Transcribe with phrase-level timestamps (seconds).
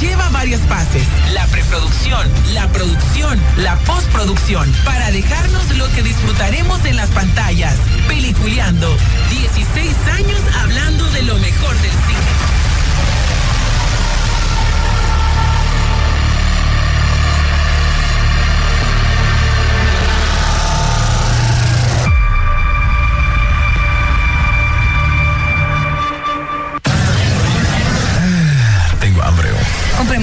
[0.00, 1.06] lleva varias fases.
[1.32, 7.76] La preproducción, la producción, la postproducción, para dejarnos lo que disfrutaremos en las pantallas.
[8.08, 8.88] Peliculeando.
[9.30, 12.29] 16 años hablando de lo mejor del cine.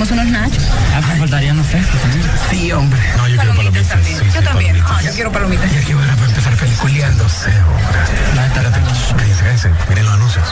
[0.07, 0.63] Compremos unos nachos.
[0.95, 1.85] Ah, me faltarían los también.
[2.49, 2.99] Sí, hombre.
[3.17, 3.87] No, yo quiero palomitas.
[3.87, 4.31] También.
[4.33, 4.83] yo también.
[4.85, 5.71] Ah, yo quiero palomitas.
[5.73, 7.51] Y aquí van a empezar peliculeándose.
[8.35, 8.79] La espérate.
[9.17, 9.71] Cállense, cállense.
[9.89, 10.45] Miren los anuncios.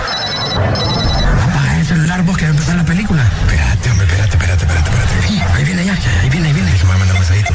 [1.44, 3.24] Apaga el celular vos que va a empezar la película.
[3.24, 5.54] Espérate, hombre, espérate, espérate, espérate, espérate.
[5.54, 6.72] Ahí viene ya, ahí viene, ahí viene.
[6.72, 7.54] Que me va a mandar un mensajito.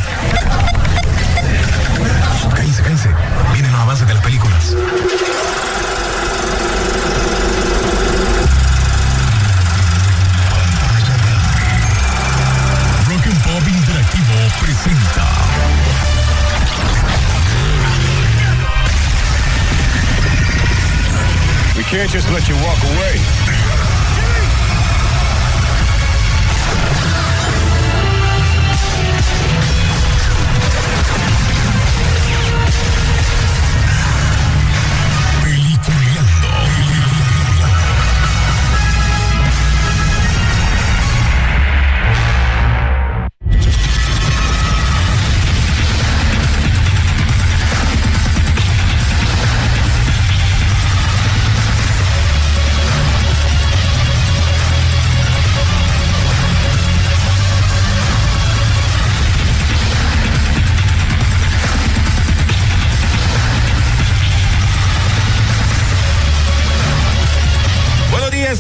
[2.55, 3.09] Cállense, cállense.
[3.53, 4.75] Vienen los avances de las películas.
[14.61, 15.27] Presenta.
[21.77, 23.21] We can't just let you walk away.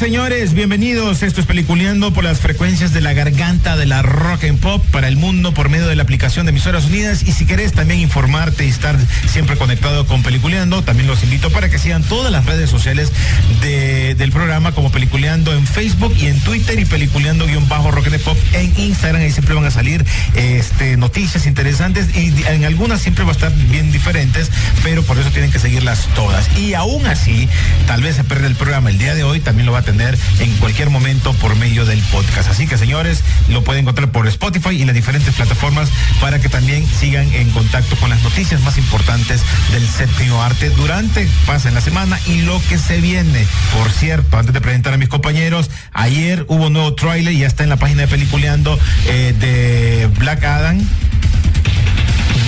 [0.00, 1.22] Señores, bienvenidos.
[1.22, 5.08] Esto es Peliculeando por las frecuencias de la garganta de la rock and pop para
[5.08, 7.22] el mundo por medio de la aplicación de Emisoras Unidas.
[7.22, 8.96] Y si querés también informarte y estar
[9.28, 13.12] siempre conectado con Peliculeando, también los invito para que sigan todas las redes sociales
[13.60, 19.20] del programa como Peliculeando en Facebook y en Twitter y Peliculeando-rock and pop en Instagram.
[19.20, 20.02] Ahí siempre van a salir
[20.34, 24.50] este, noticias interesantes y en algunas siempre va a estar bien diferentes,
[24.82, 26.48] pero por eso tienen que seguirlas todas.
[26.56, 27.50] Y aún así,
[27.86, 29.89] tal vez se pierde el programa el día de hoy, también lo va a tener
[29.90, 32.48] en cualquier momento por medio del podcast.
[32.48, 35.88] Así que señores, lo pueden encontrar por Spotify y las diferentes plataformas
[36.20, 39.42] para que también sigan en contacto con las noticias más importantes
[39.72, 43.46] del séptimo arte durante, pasa en la semana y lo que se viene.
[43.76, 47.64] Por cierto, antes de presentar a mis compañeros, ayer hubo un nuevo tráiler ya está
[47.64, 50.78] en la página de Peliculeando eh, de Black Adam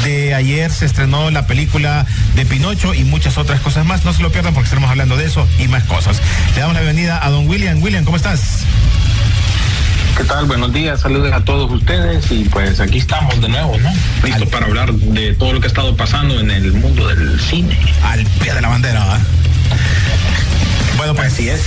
[0.05, 4.05] de ayer se estrenó la película de Pinocho y muchas otras cosas más.
[4.05, 6.21] No se lo pierdan porque estaremos hablando de eso y más cosas.
[6.55, 7.83] Le damos la bienvenida a don William.
[7.83, 8.65] William, ¿cómo estás?
[10.17, 10.45] ¿Qué tal?
[10.47, 13.91] Buenos días, saludos a todos ustedes y pues aquí estamos de nuevo, ¿no?
[14.25, 17.79] Listos para hablar de todo lo que ha estado pasando en el mundo del cine.
[18.05, 19.19] Al pie de la bandera.
[20.97, 21.63] Bueno, pues así es.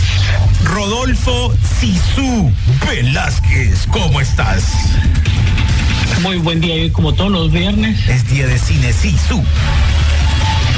[0.64, 2.52] Rodolfo Sisu
[2.88, 4.64] Velázquez, ¿cómo estás?
[6.22, 8.08] Muy buen día, hoy como todos los viernes.
[8.08, 9.44] Es día de cine, sí, su.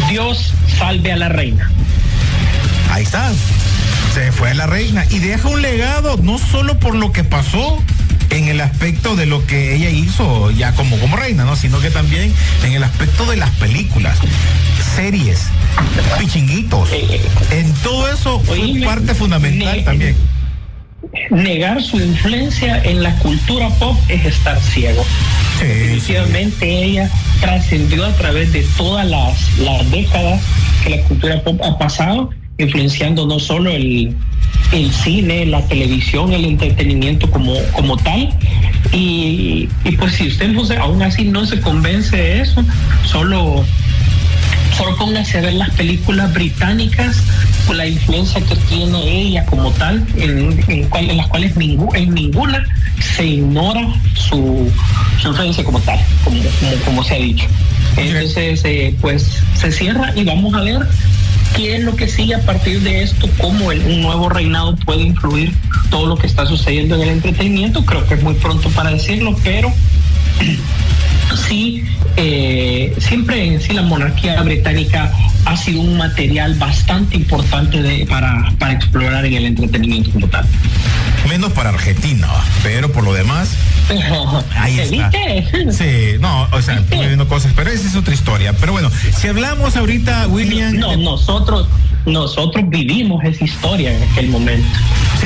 [0.09, 1.69] Dios salve a la reina.
[2.91, 3.31] Ahí está.
[4.13, 7.81] Se fue a la reina y deja un legado, no solo por lo que pasó
[8.29, 11.55] en el aspecto de lo que ella hizo ya como, como reina, ¿no?
[11.55, 12.33] Sino que también
[12.63, 14.17] en el aspecto de las películas,
[14.95, 15.43] series,
[16.19, 16.91] pichinguitos.
[16.91, 17.21] Eh, eh.
[17.51, 20.15] en todo eso fue parte fundamental también
[21.29, 25.05] negar su influencia en la cultura pop es estar ciego.
[25.59, 27.09] Definitivamente ella
[27.41, 30.41] trascendió a través de todas las, las décadas
[30.83, 34.15] que la cultura pop ha pasado, influenciando no solo el,
[34.71, 38.29] el cine, la televisión, el entretenimiento como, como tal.
[38.91, 42.63] Y, y pues si usted no se, aún así no se convence de eso,
[43.05, 43.65] solo
[44.77, 47.23] solo póngase a ver las películas británicas,
[47.75, 52.63] la influencia que tiene ella como tal, en, en, las cuales en ninguna
[53.15, 54.71] se ignora su,
[55.25, 56.39] influencia como tal, como,
[56.85, 57.45] como, se ha dicho.
[57.97, 60.87] Entonces, eh, pues se cierra y vamos a ver
[61.55, 65.01] qué es lo que sigue a partir de esto, cómo el, un nuevo reinado puede
[65.01, 65.53] influir
[65.89, 67.85] todo lo que está sucediendo en el entretenimiento.
[67.85, 69.73] Creo que es muy pronto para decirlo, pero
[71.35, 71.83] sí,
[72.15, 75.11] eh, siempre en sí la monarquía británica
[75.45, 80.45] ha sido un material bastante importante de, para, para explorar en el entretenimiento como tal.
[81.27, 82.27] Menos para Argentina,
[82.63, 83.49] pero por lo demás.
[84.55, 85.11] ahí está.
[85.71, 88.53] Sí, no, o sea, estoy viendo cosas, pero esa es otra historia.
[88.53, 90.77] Pero bueno, si hablamos ahorita, William.
[90.77, 91.67] No, nosotros,
[92.07, 94.67] nosotros vivimos esa historia en aquel momento.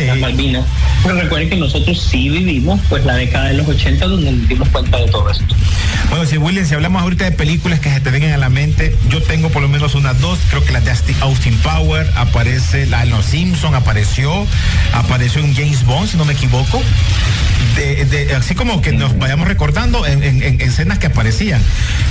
[0.05, 0.65] las Malvinas.
[1.03, 4.69] Pero recuerden que nosotros sí vivimos pues la década de los 80 donde nos dimos
[4.69, 5.55] cuenta de todo esto.
[6.09, 8.95] Bueno, si William, si hablamos ahorita de películas que se te vengan a la mente,
[9.09, 10.91] yo tengo por lo menos unas dos, creo que la de
[11.21, 14.45] Austin Power, aparece, la de Los Simpson apareció,
[14.93, 16.81] apareció en James Bond, si no me equivoco.
[17.75, 21.61] De, así como que nos vayamos recordando en, escenas que aparecían.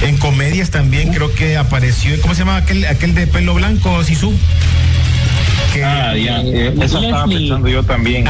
[0.02, 4.32] En comedias también creo que apareció, ¿cómo se llama aquel, aquel de pelo blanco, Sisu?
[5.85, 8.25] Ah, ya, eh, eso estaba pensando yo también.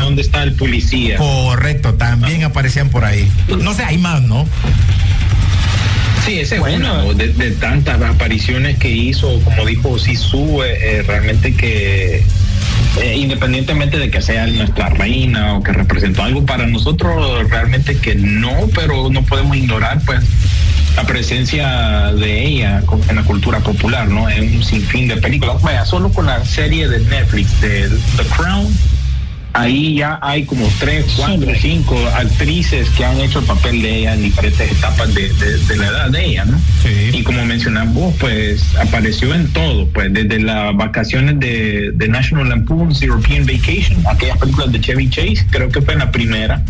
[0.00, 1.16] ¿Dónde está el policía?
[1.16, 3.28] Correcto, también aparecían por ahí.
[3.60, 4.46] No sé, hay más, ¿no?
[6.24, 7.12] Sí, ese bueno.
[7.12, 12.22] de, tantas apariciones que hizo, como dijo Sisu, eh, eh, realmente que
[13.16, 18.68] independientemente de que sea nuestra reina o que representó algo para nosotros, realmente que no,
[18.72, 20.20] pero no podemos ignorar pues
[20.96, 24.28] la presencia de ella en la cultura popular, ¿no?
[24.28, 25.60] En un sinfín de películas.
[25.62, 28.66] Vaya, solo con la serie de Netflix de The Crown,
[29.54, 34.14] ahí ya hay como tres, cuatro, cinco actrices que han hecho el papel de ella
[34.14, 35.30] en diferentes etapas de,
[35.76, 36.58] la edad de ella, ¿no?
[36.82, 37.10] Sí.
[37.12, 43.02] Y como mencionamos, pues apareció en todo, pues desde las vacaciones de, de National Lampoon's
[43.02, 46.62] European Vacation, aquellas películas de Chevy Chase, creo que fue en la primera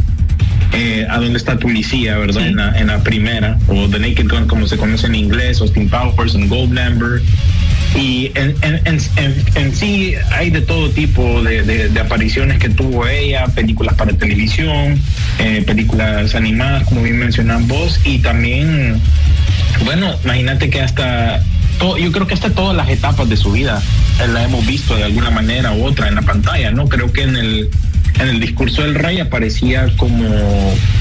[0.73, 2.47] eh, a dónde está tu policía, ¿verdad?
[2.47, 6.49] En, la, primera, o The Naked Gun, como se conoce en inglés, Austin Powers, en
[6.49, 7.23] Goldmember.
[7.95, 14.13] Y en, en, sí hay de todo tipo de, apariciones que tuvo ella, películas para
[14.13, 15.01] televisión,
[15.39, 19.01] eh, películas animadas, como bien mencionan vos, y también,
[19.85, 21.41] bueno, imagínate que hasta
[21.81, 23.83] yo creo que hasta todas las etapas de su vida
[24.21, 26.89] eh, la hemos visto de alguna manera u otra en la pantalla, ¿no?
[26.89, 27.71] Creo que en el
[28.21, 30.29] en el discurso del rey aparecía como,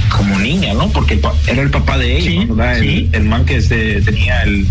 [0.10, 0.90] como niña, ¿no?
[0.90, 2.78] Porque era el papá de ella, ¿verdad?
[2.80, 4.66] El, man que se, tenía el,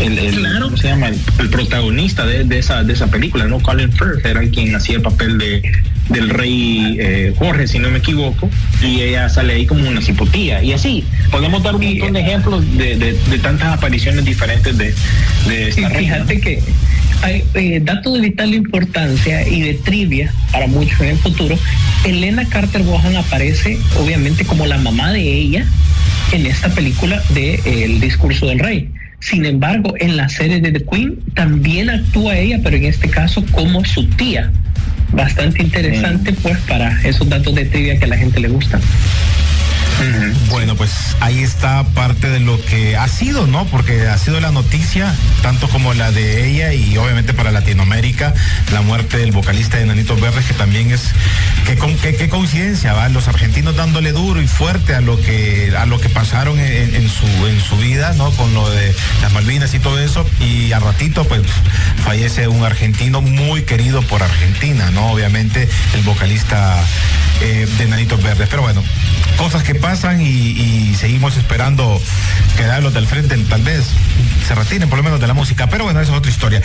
[0.00, 1.08] el, ¿cómo se llama?
[1.08, 3.60] El, protagonista de, esa, de esa película, ¿no?
[3.60, 5.62] Colin Firth era quien hacía el papel de,
[6.10, 8.48] del rey eh, Jorge, si no me equivoco,
[8.82, 10.62] y ella sale ahí como una cipotía.
[10.62, 14.94] Y así, podemos dar un montón de ejemplos de, de, tantas apariciones diferentes de,
[15.46, 16.62] de esta Fíjate que
[17.22, 21.58] hay eh, datos de vital importancia y de trivia para muchos en el futuro.
[22.04, 25.66] Elena Carter Bohan aparece obviamente como la mamá de ella
[26.32, 28.88] en esta película de eh, El discurso del rey.
[29.20, 33.44] Sin embargo, en la serie de The Queen también actúa ella, pero en este caso
[33.50, 34.52] como su tía.
[35.12, 38.78] Bastante interesante, pues, para esos datos de trivia que a la gente le gusta.
[40.50, 43.64] Bueno, pues ahí está parte de lo que ha sido, ¿no?
[43.66, 48.34] Porque ha sido la noticia, tanto como la de ella y obviamente para Latinoamérica,
[48.72, 51.12] la muerte del vocalista de Nanitos Verdes, que también es,
[51.64, 51.76] qué
[52.16, 53.08] que, coincidencia, ¿va?
[53.08, 57.26] Los argentinos dándole duro y fuerte a lo que, a lo que pasaron en, su,
[57.46, 58.30] en su vida, ¿no?
[58.32, 61.42] Con lo de las Malvinas y todo eso, y a ratito, pues,
[62.04, 65.12] fallece un argentino muy querido por Argentina, ¿no?
[65.12, 66.84] Obviamente el vocalista
[67.40, 68.48] eh, de Nanitos Verdes.
[68.48, 68.82] Pero bueno,
[69.36, 72.00] cosas que pasan y, seguimos esperando
[72.94, 73.84] del frente, tal vez
[74.46, 76.62] se retiren por lo menos de la música, pero bueno, esa es otra historia.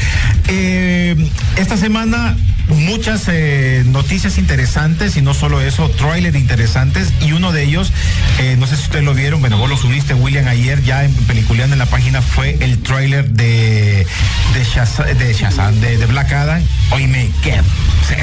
[0.48, 1.16] Eh,
[1.58, 2.36] esta semana
[2.70, 7.92] muchas eh, noticias interesantes y no solo eso, trailers interesantes y uno de ellos,
[8.40, 11.14] eh, no sé si ustedes lo vieron, bueno, vos lo subiste William ayer ya en
[11.25, 14.06] Peliculeando en la página fue el trailer de
[14.54, 16.62] de Shazam, de, de, Black Adam.
[16.92, 17.60] Oíme, que
[18.08, 18.16] se,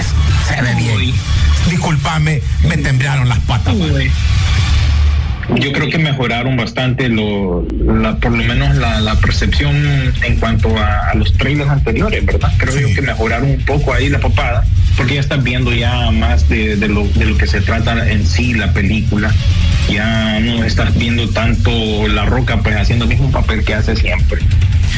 [0.55, 1.14] se ve bien.
[1.69, 3.74] Disculpame, me temblaron las patas.
[5.56, 7.67] Yo creo que mejoraron bastante lo,
[8.20, 9.75] por lo menos la, percepción
[10.23, 12.53] en cuanto a, los trailers anteriores, ¿verdad?
[12.56, 14.65] Creo yo que mejoraron un poco ahí la papada,
[14.97, 18.55] porque ya estás viendo ya más de, lo, de lo que se trata en sí
[18.55, 19.32] la película.
[19.91, 21.70] Ya no estás viendo tanto
[22.06, 24.41] la roca pues haciendo el mismo papel que hace siempre.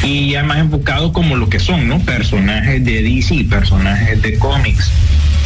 [0.03, 1.99] Y ya más enfocado como lo que son, ¿no?
[2.01, 4.93] Personajes de DC, personajes de cómics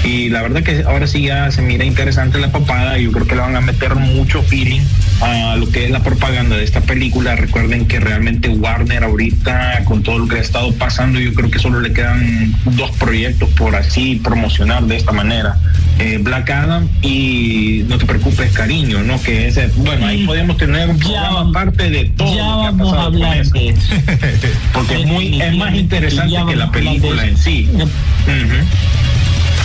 [0.07, 2.99] y la verdad que ahora sí ya se mira interesante la papada.
[2.99, 4.83] Yo creo que le van a meter mucho feeling
[5.21, 7.37] a lo que es la propaganda de esta película.
[7.37, 11.59] Recuerden que realmente Warner ahorita, con todo lo que ha estado pasando, yo creo que
[11.59, 15.59] solo le quedan dos proyectos por así promocionar de esta manera.
[15.99, 19.21] Eh, Black Adam y No te preocupes, cariño, ¿no?
[19.23, 22.93] Que ese, bueno, ahí podemos tener un programa aparte de todo ya lo que vamos
[22.93, 23.47] ha a hablar
[24.73, 27.69] Porque es muy, es más interesante que la película en sí.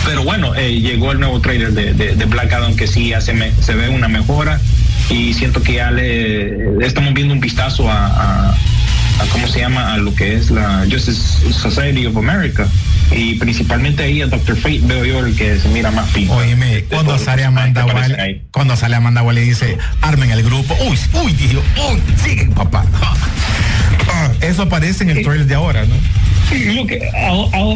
[0.04, 3.74] Pero bueno, eh, llegó el nuevo trailer de, de, Black Adam que sí hace se
[3.74, 4.60] ve una mejora
[5.12, 8.56] y siento que ya le, estamos viendo un vistazo a,
[9.30, 12.66] cómo se llama a lo que es la Justice Society of America
[13.14, 16.34] y principalmente ahí a Doctor Fate veo yo el que se mira más pino.
[16.34, 20.98] Oíme, cuando sale Amanda Wall, cuando sale Amanda Wall y dice, armen el grupo, uy,
[21.22, 22.84] uy, dijo, uy, sigue papá.
[24.08, 25.94] Ah, eso aparece en el trailer de ahora, ¿no?
[26.74, 27.00] Lo que,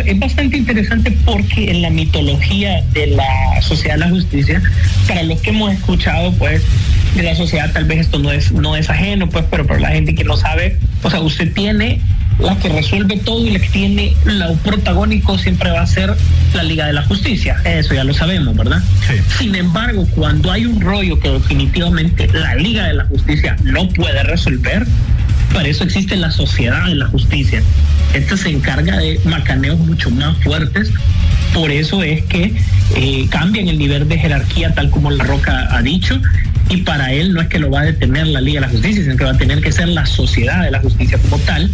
[0.05, 4.61] es bastante interesante porque en la mitología de la sociedad de la justicia,
[5.07, 6.63] para los que hemos escuchado, pues,
[7.15, 9.89] de la sociedad, tal vez esto no es, no es ajeno, pues, pero para la
[9.89, 12.01] gente que no sabe, o sea, usted tiene
[12.39, 16.15] la que resuelve todo y la que tiene lo protagónico siempre va a ser
[16.55, 17.57] la Liga de la Justicia.
[17.65, 18.83] Eso ya lo sabemos, ¿verdad?
[19.39, 24.23] Sin embargo, cuando hay un rollo que definitivamente la Liga de la Justicia no puede
[24.23, 24.87] resolver,
[25.53, 27.63] para eso existe la Sociedad de la Justicia.
[28.15, 30.91] Esta se encarga de macaneos mucho más fuertes.
[31.53, 32.55] Por eso es que
[32.95, 36.21] eh, cambian el nivel de jerarquía, tal como La Roca ha dicho,
[36.69, 39.03] y para él no es que lo va a detener la Liga de la Justicia,
[39.03, 41.71] sino que va a tener que ser la sociedad de la justicia como tal.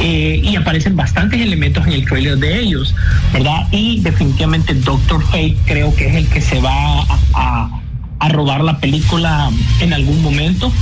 [0.00, 2.94] Eh, y aparecen bastantes elementos en el trailer de ellos,
[3.32, 3.66] ¿verdad?
[3.70, 7.02] Y definitivamente Doctor Fate creo que es el que se va
[7.34, 7.80] a,
[8.18, 10.72] a robar la película en algún momento.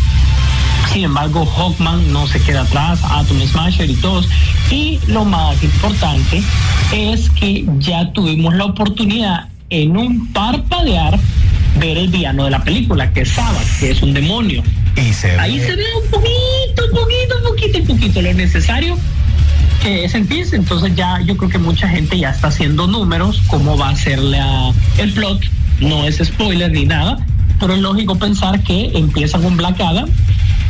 [0.93, 4.29] Sin embargo, Hawkman no se queda atrás, Atom Smasher y todos.
[4.71, 6.43] Y lo más importante
[6.93, 11.19] es que ya tuvimos la oportunidad en un parpadear
[11.79, 14.63] ver el villano de la película, que es Sabbath, que es un demonio.
[15.39, 18.99] Ahí se ve un poquito, un poquito, un poquito, un poquito lo necesario
[19.83, 20.57] que es sentirse.
[20.57, 24.19] Entonces ya yo creo que mucha gente ya está haciendo números, cómo va a ser
[24.19, 25.41] la, el plot.
[25.81, 27.25] No es spoiler ni nada,
[27.59, 30.09] pero es lógico pensar que empieza con Black Adam,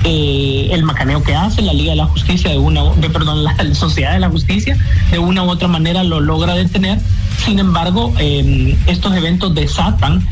[0.05, 3.57] eh, el macaneo que hace la Liga de la Justicia de una, de, perdón, la
[3.75, 4.77] Sociedad de la Justicia
[5.11, 6.99] de una u otra manera lo logra detener.
[7.45, 10.27] Sin embargo, eh, estos eventos desatan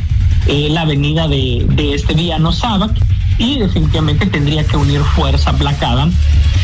[0.48, 2.92] eh, la venida de, este villano Sabak
[3.36, 6.12] y definitivamente tendría que unir fuerza Black Adam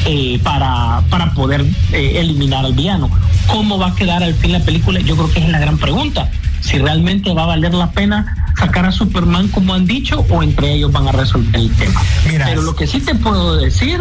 [0.07, 3.11] eh, para, para poder eh, eliminar al villano.
[3.49, 5.01] ¿Cómo va a quedar al fin la película?
[5.01, 6.31] Yo creo que es la gran pregunta.
[6.61, 10.73] Si realmente va a valer la pena sacar a Superman como han dicho o entre
[10.73, 12.01] ellos van a resolver el tema.
[12.25, 14.01] Pero lo que sí te puedo decir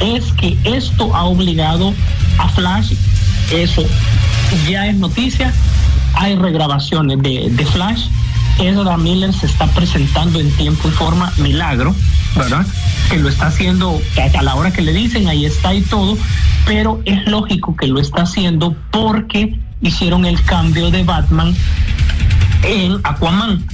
[0.00, 1.92] es que esto ha obligado
[2.38, 2.94] a Flash,
[3.52, 3.84] eso
[4.68, 5.52] ya es noticia,
[6.14, 8.06] hay regrabaciones de, de Flash
[8.58, 11.94] Ezra Miller se está presentando en tiempo y forma milagro,
[12.36, 12.66] ¿verdad?
[13.08, 14.00] Que lo está haciendo
[14.36, 16.18] a la hora que le dicen, ahí está y todo,
[16.66, 21.54] pero es lógico que lo está haciendo porque hicieron el cambio de Batman
[22.64, 23.64] en Aquaman.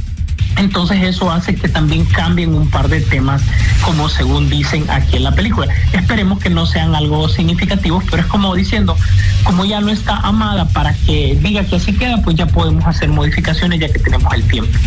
[0.64, 3.42] Entonces eso hace que también cambien un par de temas,
[3.82, 5.72] como según dicen aquí en la película.
[5.92, 8.96] Esperemos que no sean algo significativos, pero es como diciendo,
[9.44, 13.10] como ya no está amada para que diga que así queda, pues ya podemos hacer
[13.10, 14.78] modificaciones ya que tenemos el tiempo.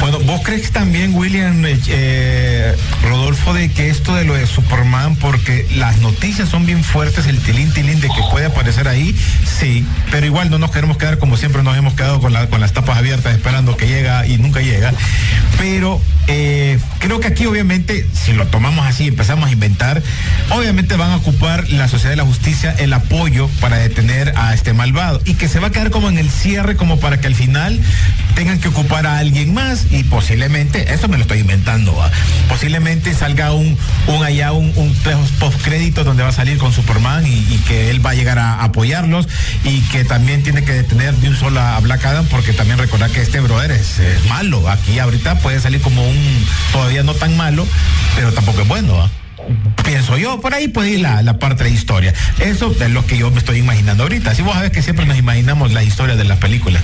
[0.00, 2.76] Bueno, ¿vos crees también, William eh, eh,
[3.08, 7.38] Rodolfo, de que esto de lo de Superman, porque las noticias son bien fuertes, el
[7.38, 11.36] tilín tilín de que puede aparecer ahí, sí, pero igual no nos queremos quedar como
[11.36, 14.60] siempre nos hemos quedado con, la, con las tapas abiertas esperando que llega y nunca
[14.60, 14.71] llega,
[15.58, 20.02] pero eh, creo que aquí obviamente, si lo tomamos así, empezamos a inventar,
[20.50, 24.72] obviamente van a ocupar la sociedad de la justicia el apoyo para detener a este
[24.72, 25.20] malvado.
[25.24, 27.80] Y que se va a quedar como en el cierre, como para que al final
[28.34, 29.86] tengan que ocupar a alguien más.
[29.90, 31.96] Y posiblemente, eso me lo estoy inventando,
[32.48, 33.76] posiblemente salga un,
[34.06, 34.72] un allá, un,
[35.38, 38.62] post crédito donde va a salir con Superman y, que él va a llegar a
[38.64, 39.28] apoyarlos.
[39.64, 43.10] Y que también tiene que detener de un solo a Black Adam porque también recordar
[43.10, 44.51] que este brother es, malo.
[44.68, 47.66] Aquí ahorita puede salir como un, todavía no tan malo,
[48.16, 49.10] pero tampoco es bueno.
[49.84, 52.14] pienso yo, por ahí puede ir la, la, parte de historia.
[52.38, 54.34] Eso es lo que yo me estoy imaginando ahorita.
[54.34, 56.80] Si vos sabés que siempre nos imaginamos la historia de la película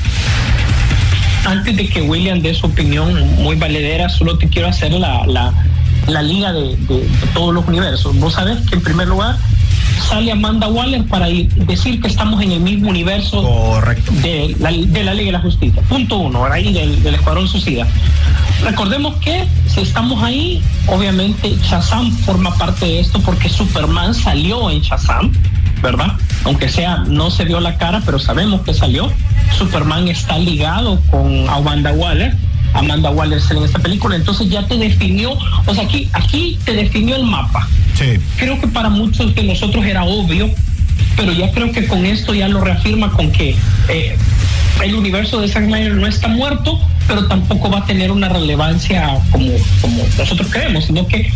[1.48, 6.22] antes de que William dé su opinión muy valedera, solo te quiero hacer la, la,
[6.22, 6.76] liga de,
[7.32, 8.14] todos los universos.
[8.16, 9.36] Vos sabés que en primer lugar
[9.98, 14.12] sale Amanda Waller para ir, decir que estamos en el mismo universo Correcto.
[14.22, 15.82] De, la, de la Liga de la Justicia.
[15.82, 17.86] Punto uno, ahí del, del Escuadrón Suicida.
[18.62, 24.80] Recordemos que si estamos ahí, obviamente Shazam forma parte de esto porque Superman salió en
[24.80, 25.32] Shazam,
[25.82, 26.12] ¿verdad?
[26.44, 29.12] Aunque sea, no se dio la cara, pero sabemos que salió.
[29.56, 32.36] Superman está ligado con Amanda Waller.
[32.78, 35.32] Amanda Waller en esta película, entonces ya te definió,
[35.66, 37.68] o sea, aquí, aquí te definió el mapa.
[37.94, 38.18] Sí.
[38.36, 40.50] Creo que para muchos de nosotros era obvio,
[41.16, 43.56] pero ya creo que con esto ya lo reafirma con que
[43.88, 44.16] eh,
[44.82, 49.18] el universo de Zack Snyder no está muerto, pero tampoco va a tener una relevancia
[49.32, 49.50] como,
[49.80, 51.32] como nosotros creemos, sino que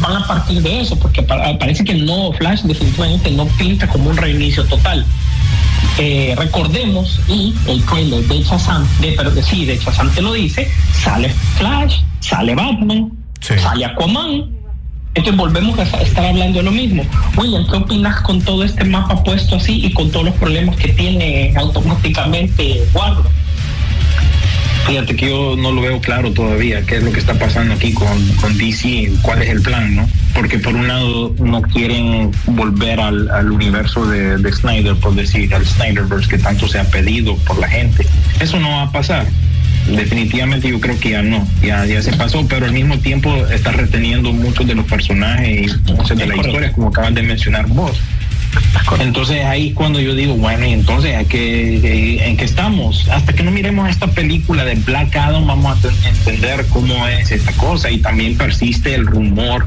[0.00, 4.16] van a partir de eso, porque parece que nuevo Flash definitivamente no pinta como un
[4.16, 5.04] reinicio total.
[5.98, 10.32] Eh, recordemos, y el trailer de Shazam, de, pero de, sí, de Shazam te lo
[10.32, 14.55] dice, sale Flash, sale Batman, sale Aquaman,
[15.16, 17.02] entonces volvemos a estar hablando de lo mismo.
[17.36, 20.88] William, ¿qué opinas con todo este mapa puesto así y con todos los problemas que
[20.88, 23.24] tiene automáticamente Warner?
[24.86, 27.92] Fíjate que yo no lo veo claro todavía, qué es lo que está pasando aquí
[27.92, 28.06] con,
[28.40, 30.08] con DC, cuál es el plan, ¿no?
[30.32, 36.28] Porque por un lado no quieren volver al, universo de, Snyder, por decir, al Snyderverse
[36.28, 38.06] que tanto se ha pedido por la gente.
[38.38, 39.26] Eso no va a pasar.
[39.86, 43.70] Definitivamente yo creo que ya no, ya, ya se pasó, pero al mismo tiempo está
[43.70, 48.00] reteniendo muchos de los personajes y muchas de la historia, como acaban de mencionar vos.
[49.00, 53.08] Entonces ahí cuando yo digo, bueno, y entonces ¿a qué, ¿en qué estamos?
[53.10, 57.52] Hasta que no miremos esta película de Black Adam vamos a entender cómo es esta
[57.52, 59.66] cosa y también persiste el rumor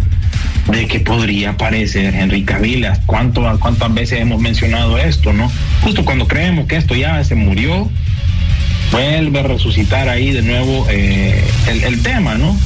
[0.71, 2.87] de que podría aparecer Henry Cavill.
[3.05, 5.51] ¿Cuánto, ¿Cuántas veces hemos mencionado esto, no?
[5.83, 7.89] Justo cuando creemos que esto ya se murió,
[8.91, 12.57] vuelve a resucitar ahí de nuevo eh, el, el tema, ¿no?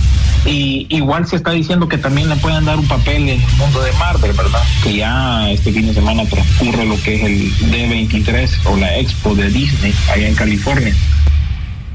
[0.45, 3.81] Y igual se está diciendo que también le pueden dar un papel en el mundo
[3.81, 4.61] de Marvel, ¿verdad?
[4.83, 9.35] Que ya este fin de semana transcurre lo que es el D23 o la Expo
[9.35, 10.93] de Disney allá en California.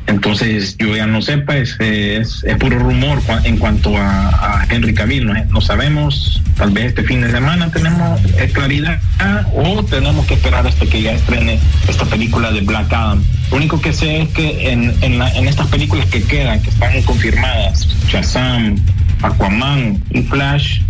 [0.09, 5.31] Entonces yo ya no sé, pues es, es puro rumor en cuanto a, Henry Cavill,
[5.50, 8.21] no, sabemos, tal vez este fin de semana tenemos
[8.53, 9.00] claridad
[9.55, 13.23] o tenemos que esperar hasta que ya estrene esta película de Black Adam.
[13.50, 17.03] Lo único que sé es que en, en, en estas películas que quedan, que están
[17.03, 18.77] confirmadas, Shazam,
[19.23, 20.81] Aquaman y Flash,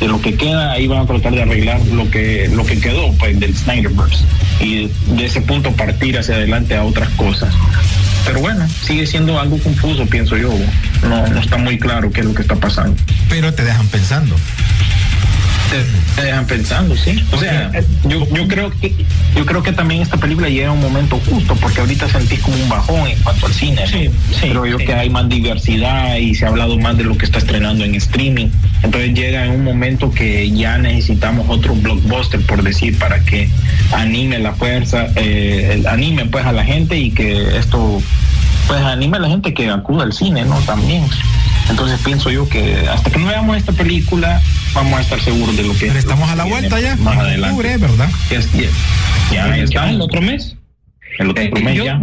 [0.00, 3.12] de lo que queda ahí van a tratar de arreglar lo que lo que quedó
[3.12, 4.24] pues del Snyderverse
[4.60, 7.54] y de ese punto partir hacia adelante a otras cosas
[8.24, 10.50] pero bueno, sigue siendo algo confuso, pienso yo.
[11.02, 12.96] No, no está muy claro qué es lo que está pasando.
[13.28, 14.36] Pero te dejan pensando
[16.16, 17.22] te, dejan pensando, sí.
[17.32, 17.70] O sea,
[18.04, 18.94] yo, yo creo que
[19.34, 22.56] yo creo que también esta película llega a un momento justo porque ahorita sentís como
[22.56, 23.86] un bajón en cuanto al cine.
[23.86, 27.24] Sí, creo yo que hay más diversidad y se ha hablado más de lo que
[27.24, 28.48] está estrenando en streaming.
[28.84, 33.48] Entonces llega en un momento que ya necesitamos otro blockbuster, por decir, para que
[33.92, 38.02] anime la fuerza, eh, anime pues a la gente y que esto
[38.68, 40.58] pues anime a la gente que acuda al cine, ¿no?
[40.60, 41.02] También.
[41.70, 44.42] Entonces pienso yo que hasta que no veamos esta película
[44.74, 45.86] vamos a estar seguros de lo que...
[45.86, 46.94] Pero estamos a la vuelta ya.
[46.96, 47.56] Más adelante.
[47.56, 48.10] Octubre, ¿verdad?
[48.30, 50.56] Ya, ya, está, el otro mes.
[51.18, 52.02] El otro eh, mes ya.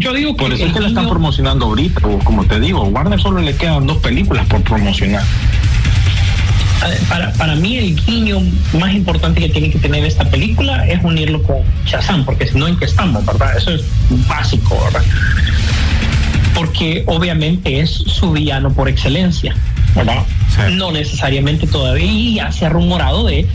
[0.00, 3.20] Yo digo que por eso es que la están promocionando ahorita, como te digo, Warner
[3.20, 5.22] solo le quedan dos películas por promocionar.
[7.08, 8.40] Para, para mí el guiño
[8.78, 12.68] más importante que tiene que tener esta película es unirlo con Shazam, porque si no,
[12.68, 13.56] ¿en qué estamos, verdad?
[13.56, 13.82] Eso es
[14.28, 15.02] básico, ¿verdad?
[16.58, 19.54] porque obviamente es su villano por excelencia,
[19.94, 20.24] ¿verdad?
[20.72, 23.46] No necesariamente todavía se ha rumorado de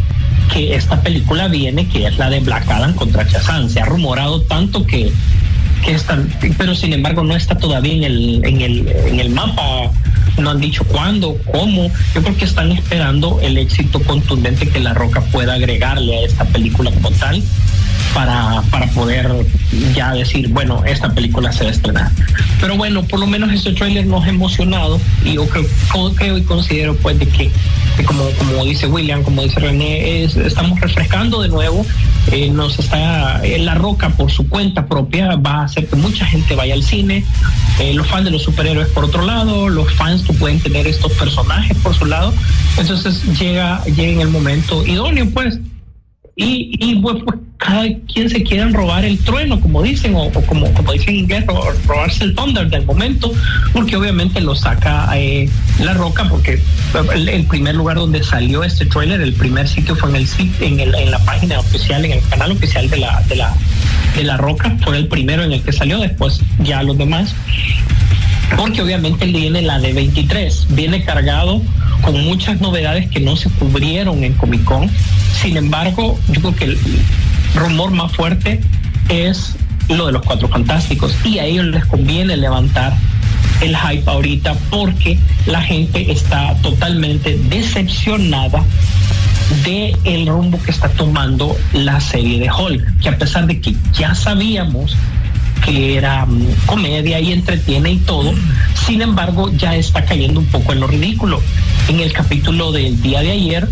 [0.54, 3.70] que esta película viene, que es la de Black Adam contra Shazam.
[3.70, 5.12] Se ha rumorado tanto que,
[5.84, 9.92] que están, pero sin embargo no está todavía en el, en el, en el mapa.
[10.38, 11.92] No han dicho cuándo, cómo.
[12.16, 16.46] Yo creo que están esperando el éxito contundente que La Roca pueda agregarle a esta
[16.46, 17.44] película como tal
[18.14, 19.30] para, para poder
[19.96, 22.12] ya decir, bueno, esta película se va a estrenar.
[22.60, 25.66] Pero bueno, por lo menos este tráiler nos ha emocionado y yo creo,
[26.16, 27.52] creo y considero pues de que,
[28.06, 31.86] como, como dice William, como dice René, estamos refrescando de nuevo,
[32.32, 36.26] eh, nos está, en La Roca por su cuenta propia va a hacer que mucha
[36.26, 37.24] gente vaya al cine,
[37.80, 41.12] eh, los fans de los superhéroes por otro lado, los fans que pueden tener estos
[41.14, 42.34] personajes por su lado,
[42.78, 45.60] entonces llega, llega en el momento idóneo pues
[46.36, 50.72] y, y pues, pues, cada quien se quieren robar el trueno, como dicen, o, como,
[50.74, 51.46] como dicen en inglés,
[51.88, 53.32] robarse el thunder del momento,
[53.72, 55.48] porque obviamente lo saca eh,
[55.80, 56.60] la roca, porque
[57.16, 60.28] el, primer lugar donde salió este trailer, el primer sitio fue en el
[60.60, 63.54] en, el, en la página oficial, en el canal oficial de la, de la,
[64.16, 67.34] de la roca, fue el primero en el que salió, después ya los demás
[68.58, 71.62] porque obviamente viene la de 23, viene cargado
[72.02, 74.90] con muchas novedades que no se cubrieron en Comic Con.
[75.42, 76.78] Sin embargo, yo creo que el
[77.56, 78.62] rumor más fuerte
[79.10, 79.56] es
[79.90, 82.94] lo de los cuatro fantásticos y a ellos les conviene levantar
[83.62, 88.64] el hype ahorita porque la gente está totalmente decepcionada
[89.64, 93.76] de el rumbo que está tomando la serie de Hulk, que a pesar de que
[93.94, 94.96] ya sabíamos
[95.64, 98.34] que era mm, comedia y entretiene y todo,
[98.86, 101.42] sin embargo ya está cayendo un poco en lo ridículo.
[101.88, 103.68] En el capítulo del día de ayer,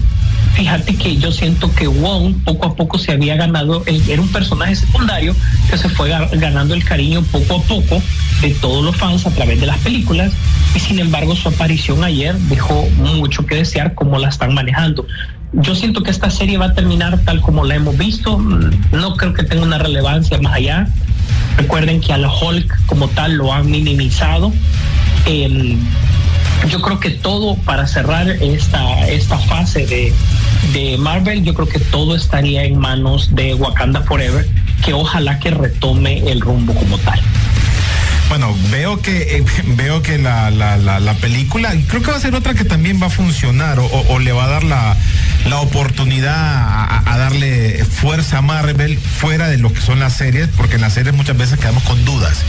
[0.54, 4.76] fíjate que yo siento que Wong poco a poco se había ganado, era un personaje
[4.76, 5.36] secundario
[5.70, 8.02] que se fue ganando el cariño poco a poco
[8.42, 10.32] de todos los fans a través de las películas
[10.76, 15.06] y sin embargo su aparición ayer dejó mucho que desear cómo la están manejando.
[15.54, 19.16] Yo siento que esta serie va a terminar tal como la hemos visto, mm, no
[19.16, 20.88] creo que tenga una relevancia más allá,
[21.58, 24.52] Recuerden que al Hulk como tal lo han minimizado.
[26.70, 30.14] yo creo que todo para cerrar esta, esta fase de,
[30.74, 34.48] de Marvel, yo creo que todo estaría en manos de Wakanda Forever,
[34.84, 37.20] que ojalá que retome el rumbo como tal.
[38.32, 39.44] Bueno, veo que eh,
[39.76, 43.08] veo que la, la, la, película, creo que va a ser otra que también va
[43.08, 44.96] a funcionar o, le va a dar la,
[45.50, 50.76] la oportunidad a, darle fuerza a Marvel fuera de lo que son las series, porque
[50.76, 52.40] en las series muchas veces quedamos con dudas.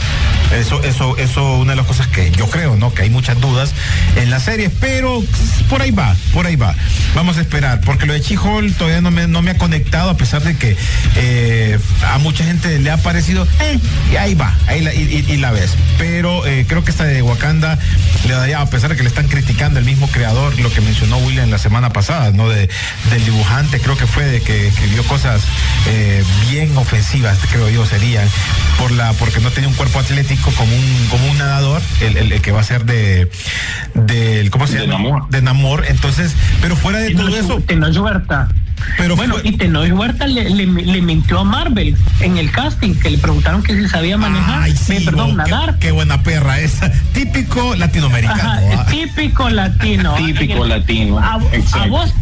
[0.53, 2.93] Eso, eso, eso, una de las cosas que yo creo, ¿no?
[2.93, 3.73] Que hay muchas dudas
[4.15, 5.21] en las series, pero
[5.69, 6.73] por ahí va, por ahí va.
[7.13, 10.15] Vamos a esperar, porque lo de Chihol todavía no me, no me ha conectado, a
[10.15, 10.77] pesar de que
[11.17, 11.77] eh,
[12.09, 13.77] a mucha gente le ha parecido, eh,
[14.13, 17.77] y ahí va, ahí la, y la ves pero eh, creo que esta de Wakanda
[18.27, 21.17] le daría, a pesar de que le están criticando el mismo creador, lo que mencionó
[21.17, 22.49] William la semana pasada, ¿no?
[22.49, 22.69] De,
[23.09, 25.43] del dibujante, creo que fue de que escribió cosas
[25.87, 28.27] eh, bien ofensivas, creo yo, serían,
[28.77, 32.51] por la, porque no tenía un cuerpo atlético como un, como un nadador, el, que
[32.51, 33.29] va a ser de,
[33.93, 34.93] del, ¿cómo se llama?
[34.93, 35.29] Namor.
[35.29, 35.85] De Namor.
[35.87, 37.61] Entonces, pero fuera de todo eso.
[38.97, 43.17] Pero bueno, y Tenoch Huerta le, le, mintió a Marvel en el casting, que le
[43.17, 44.69] preguntaron que si sabía manejar,
[45.05, 45.77] perdón, nadar.
[45.79, 46.91] Qué, buena perra esa.
[47.13, 48.61] Típico latinoamericano.
[48.77, 48.85] ¿ah?
[48.89, 50.13] Típico latino.
[50.17, 51.19] Típico latino.
[51.19, 51.37] A,
[51.87, 52.13] vos,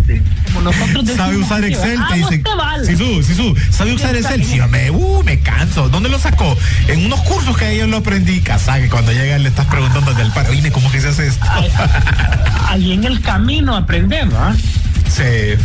[0.46, 1.18] como nosotros decimos.
[1.18, 2.44] Sabe usar Excel, te dicen.
[2.86, 3.56] Sí, su, sí, su.
[3.72, 4.44] Sabe usar Excel.
[4.44, 5.90] Sí, me, uh, me canso.
[5.90, 6.58] ¿Dónde lo sacó?
[6.88, 8.42] En unos cursos que yo lo aprendí.
[8.42, 10.50] Casa, que cuando llega le estás preguntando del par.
[10.50, 11.46] Oye, ¿cómo que se hace esto?
[12.68, 14.56] Ahí en el camino aprendemos, ¿ah?
[15.12, 15.58] Sí, e,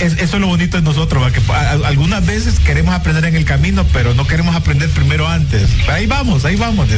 [0.00, 1.40] eso es lo bonito de nosotros, que
[1.84, 5.68] algunas veces queremos aprender en el camino, pero no queremos aprender primero antes.
[5.88, 6.88] Ahí vamos, ahí vamos.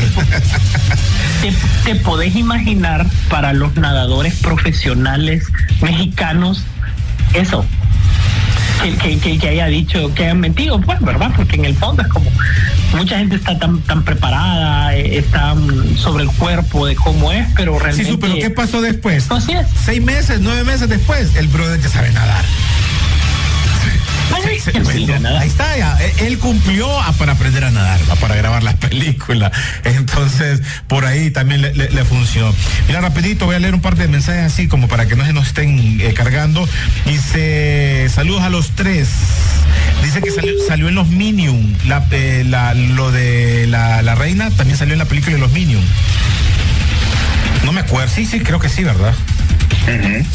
[1.40, 5.46] ¿Te, te podés imaginar para los nadadores profesionales
[5.80, 6.64] mexicanos
[7.32, 7.64] eso?
[8.80, 11.30] Que, que, haya dicho, que hayan mentido, pues, ¿verdad?
[11.36, 12.30] Porque en el fondo es como
[12.96, 15.54] mucha gente está tan, tan preparada, eh, está
[15.96, 18.10] sobre el cuerpo de cómo es, pero realmente.
[18.10, 19.30] Sí, pero ¿qué pasó después?
[19.30, 19.66] Así es.
[19.84, 22.44] Seis meses, nueve meses después, el brother ya sabe nadar.
[25.40, 25.96] Ahí está, ya.
[26.00, 26.88] E, él cumplió
[27.18, 29.52] para aprender a nadar, para grabar las películas.
[29.84, 32.54] Entonces, por ahí también le, funcionó.
[32.86, 35.32] Mira, rapidito, voy a leer un par de mensajes así como para que no se
[35.32, 36.68] nos estén eh, cargando.
[37.06, 39.08] Dice, saludos a los tres.
[40.02, 40.30] Dice que
[40.66, 41.78] salió, en los Minions.
[42.12, 42.44] Eh,
[42.94, 45.84] lo de la, la, reina también salió en la película de los Minions.
[47.64, 48.12] No me acuerdo.
[48.12, 49.14] Sí, sí, creo que sí, ¿verdad?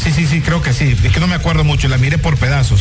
[0.02, 0.96] Sí, sí, sí, creo que sí.
[1.02, 2.80] Es que no me acuerdo mucho, la miré por pedazos.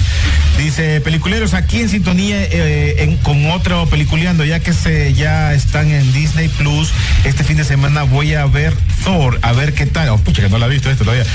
[0.57, 6.11] Dice, peliculeros, aquí en sintonía eh, con otro peliculeando, ya que se ya están en
[6.13, 6.91] Disney Plus.
[7.23, 8.73] Este fin de semana voy a ver
[9.03, 10.09] Thor, a ver qué tal.
[10.09, 11.25] Oh, pucha, que no la he visto esto todavía.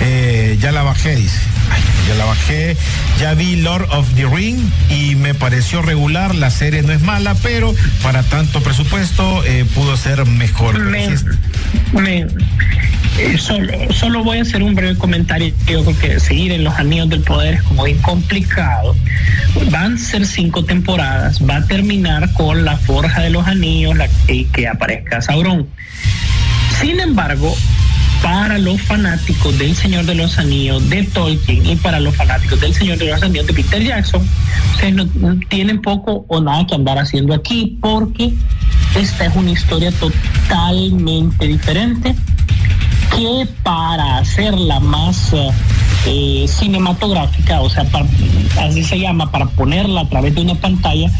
[0.00, 1.38] Eh, ya la bajé, dice.
[2.08, 2.76] ya la bajé.
[3.20, 4.58] Ya vi Lord of the Ring
[4.90, 6.34] y me pareció regular.
[6.34, 10.78] La serie no es mala, pero para tanto presupuesto eh, pudo ser mejor.
[13.38, 15.54] solo, solo voy a hacer un breve comentario.
[15.66, 18.96] Yo creo que seguir en los anillos del poder es como bien complicado.
[19.70, 21.40] Van a ser cinco temporadas.
[21.48, 25.68] Va a terminar con la forja de los anillos, la que, que aparezca Sauron.
[26.80, 27.54] Sin embargo,
[28.22, 32.74] para los fanáticos del Señor de los Anillos de Tolkien y para los fanáticos del
[32.74, 34.26] Señor de los Anillos de Peter Jackson,
[34.72, 38.32] ustedes no, tienen poco o nada que andar haciendo aquí porque
[38.96, 42.14] esta es una historia totalmente diferente
[43.16, 45.34] que para hacerla más
[46.06, 47.86] eh, cinematográfica, o sea,
[48.60, 51.10] así se llama, para ponerla a través de una pantalla,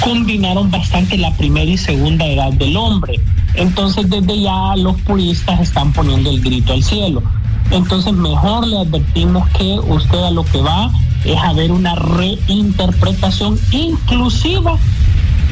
[0.00, 3.20] combinaron bastante la primera y segunda edad del hombre.
[3.54, 7.22] Entonces desde ya los puristas están poniendo el grito al cielo.
[7.70, 10.90] Entonces mejor le advertimos que usted a lo que va
[11.24, 14.78] es a ver una reinterpretación inclusiva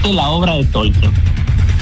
[0.03, 1.11] de la obra de Tolkien.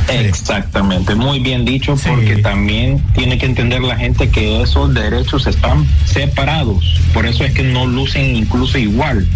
[0.08, 5.86] Exactamente, muy bien dicho, porque también tiene que entender la gente que esos derechos están
[6.04, 9.26] separados, por eso es que no lucen incluso igual.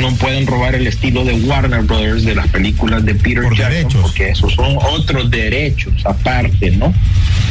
[0.00, 4.30] No pueden robar el estilo de Warner Brothers de las películas de Peter Jackson, porque
[4.30, 6.92] esos son otros derechos aparte, ¿no?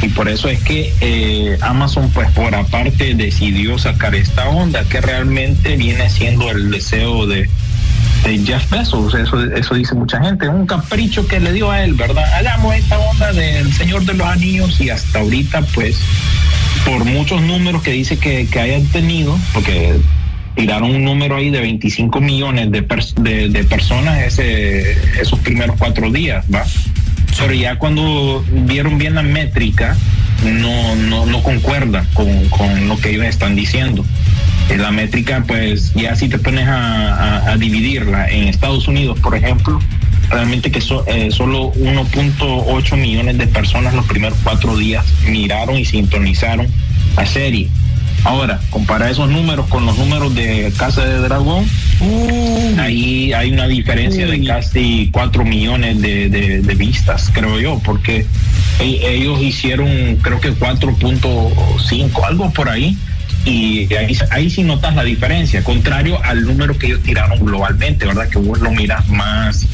[0.02, 5.00] Y por eso es que eh, Amazon, pues por aparte, decidió sacar esta onda que
[5.00, 7.50] realmente viene siendo el deseo de,
[8.24, 11.94] de Jeff Bezos, eso, eso dice mucha gente, un capricho que le dio a él,
[11.94, 12.24] ¿verdad?
[12.34, 16.00] Hagamos esta onda del Señor de los Anillos y hasta ahorita, pues,
[16.86, 19.96] por muchos números que dice que, que hayan tenido, porque
[20.56, 22.82] tiraron un número ahí de 25 millones de,
[23.50, 26.64] de, personas ese, esos primeros cuatro días, ¿va?
[27.38, 29.98] Pero ya cuando vieron bien la métrica,
[30.44, 34.06] no, no, no concuerda con, lo que ellos están diciendo
[34.78, 39.80] la métrica, pues ya si te pones a, dividirla en Estados Unidos, por ejemplo,
[40.30, 46.68] realmente que eh, solo 1.8 millones de personas los primeros cuatro días miraron y sintonizaron
[47.16, 47.70] la serie.
[48.24, 51.66] Ahora, compara esos números con los números de Casa de Dragón,
[52.00, 52.80] uh.
[52.80, 58.26] ahí hay una diferencia de casi 4 millones de, de, vistas, creo yo, porque
[58.80, 62.98] e, ellos hicieron creo que 4.5, algo por ahí
[63.46, 68.30] y ahí, ahí sí notas la diferencia, contrario al número que ellos tiraron globalmente, ¿verdad?
[68.30, 69.68] Que vos lo miras más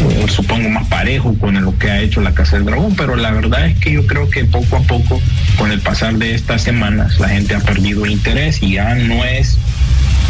[0.00, 3.30] eh, supongo más parejo con lo que ha hecho la Casa del Dragón, pero la
[3.30, 5.20] verdad es que yo creo que poco a poco,
[5.56, 9.58] con el pasar de estas semanas, la gente ha perdido interés y ya no es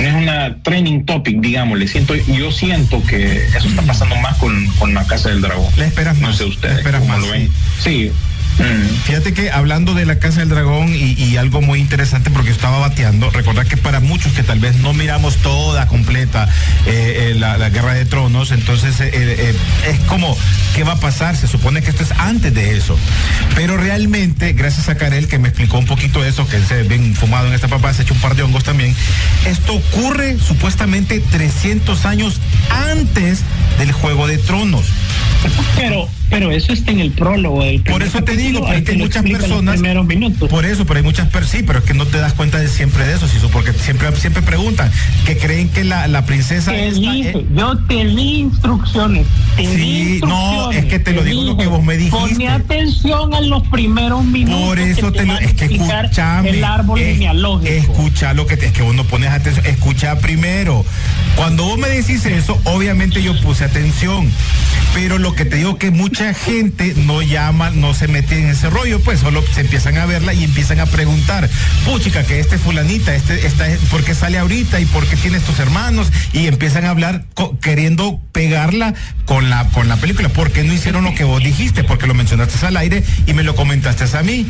[0.00, 4.36] no es una training topic, digamos, le siento, yo siento que eso está pasando más
[4.36, 5.72] con, con la Casa del Dragón.
[5.76, 6.32] ¿Le esperas más?
[6.32, 6.78] No sé ustedes.
[6.78, 7.50] esperas más, lo ven?
[7.80, 8.12] sí.
[8.58, 8.86] Mm.
[9.04, 13.28] Fíjate que hablando de la Casa del Dragón y, algo muy interesante porque estaba bateando,
[13.30, 16.48] recordar que para muchos que tal vez no miramos toda completa
[16.86, 19.54] eh, eh, la, Guerra de Tronos, entonces eh,
[19.86, 20.36] es como,
[20.74, 21.36] ¿qué va a pasar?
[21.36, 22.98] Se supone que esto es antes de eso.
[23.54, 27.48] Pero realmente, gracias a Karel que me explicó un poquito eso, que se ven fumado
[27.48, 28.94] en esta papá, se ha hecho un par de hongos también,
[29.46, 32.40] esto ocurre supuestamente 300 años
[32.70, 33.40] antes
[33.78, 34.86] del Juego de Tronos.
[35.76, 39.22] Pero, pero eso está en el prólogo del Por eso te digo, porque hay muchas
[39.22, 39.80] personas.
[40.50, 42.68] Por eso, pero hay muchas personas, sí, pero es que no te das cuenta de
[42.68, 44.90] siempre de eso, porque siempre, siempre preguntan
[45.24, 46.72] que creen que la, la princesa.
[46.72, 46.92] Te
[47.54, 49.26] yo te di instrucciones.
[49.56, 52.18] sí, no, es que te, lo digo lo que vos me dijiste.
[52.18, 54.60] Pone atención a los primeros minutos.
[54.60, 56.50] Por eso te, lo, es que escúchame.
[56.50, 57.72] El árbol genealógico.
[57.72, 60.84] Escucha lo que es que vos no pones atención, escucha primero.
[61.36, 64.30] Cuando vos me decís eso, obviamente yo puse atención,
[64.94, 68.70] pero lo que te digo que mucha gente no llama, no se mete en ese
[68.70, 71.46] rollo, pues solo se empiezan a verla y empiezan a preguntar,
[71.84, 75.58] puchica, que este fulanita, este, esta, ¿por qué sale ahorita y por qué tiene estos
[75.58, 76.10] hermanos?
[76.32, 77.26] Y empiezan a hablar
[77.60, 78.94] queriendo pegarla
[79.26, 80.30] con la, con la película.
[80.30, 81.84] ¿Por qué no hicieron lo que vos dijiste?
[81.84, 84.46] Porque lo mencionaste al aire y me lo comentaste a mí.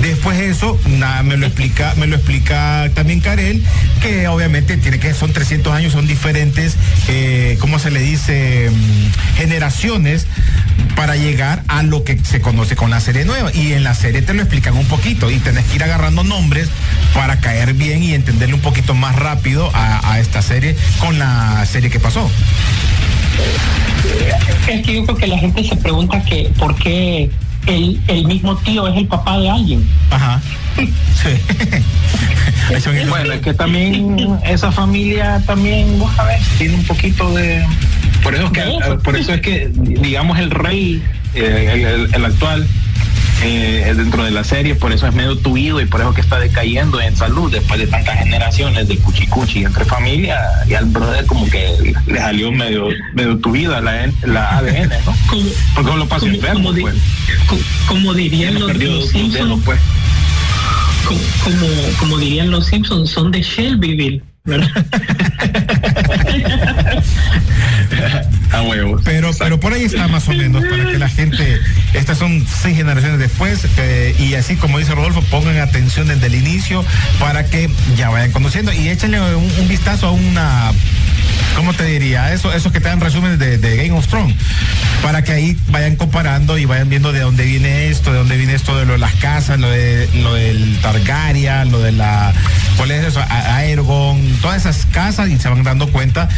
[0.00, 3.62] Después eso, nada, me lo explica, me lo explica también Karel,
[4.00, 8.68] que obviamente tiene que, son 300 años, son diferentes, eh, ¿cómo se le dice?
[8.70, 10.26] Mm, generaciones
[10.96, 13.50] para llegar a lo que se conoce con la serie nueva.
[13.54, 16.68] Y en la serie te lo explican un poquito y tenés que ir agarrando nombres
[17.14, 21.90] para caer bien y entenderle un poquito más rápido a, esta serie con la serie
[21.90, 22.30] que pasó.
[24.68, 27.30] Es que yo creo que la gente se pregunta que por qué
[27.66, 29.88] el, el mismo tío es el papá de alguien.
[30.10, 30.40] Ajá.
[31.14, 31.30] Sí.
[33.08, 37.64] bueno, es que también esa familia también, vos sabés, tiene un poquito de
[38.24, 38.62] por eso, que,
[39.04, 41.02] por eso es que, digamos, el rey,
[41.34, 42.66] eh, el, actual,
[43.42, 46.38] eh, dentro de la serie, por eso es medio tuido y por eso que está
[46.38, 51.46] decayendo en salud después de tantas generaciones de cuchicuchi entre familia y al brother como
[51.50, 55.14] que le salió medio medio tuida la, la ADN, ¿no?
[55.74, 56.94] Porque lo pasó enfermo, como, pues.
[57.86, 58.72] como, dirían los,
[59.10, 59.80] Simpsons, pues.
[61.04, 61.66] como,
[61.98, 64.22] como dirían los Simpsons, son de Shelbyville.
[69.04, 71.60] Pero, pero por ahí está más o menos, para que la gente,
[71.92, 76.34] estas son seis generaciones después, eh, y así como dice Rodolfo, pongan atención desde el
[76.34, 76.84] inicio
[77.18, 80.72] para que ya vayan conociendo y échenle un vistazo a una
[81.56, 82.32] ¿cómo te diría?
[82.32, 84.36] Eso, esos que te dan resúmenes de, Game of Thrones,
[85.02, 88.54] para que ahí vayan comparando y vayan viendo de dónde viene esto, de dónde viene
[88.54, 92.32] esto de lo de las casas, lo de lo del Targaryen, lo de la,
[92.76, 93.20] ¿cuál es eso?
[93.28, 96.28] Aergon, todas esas casas y se van dando cuenta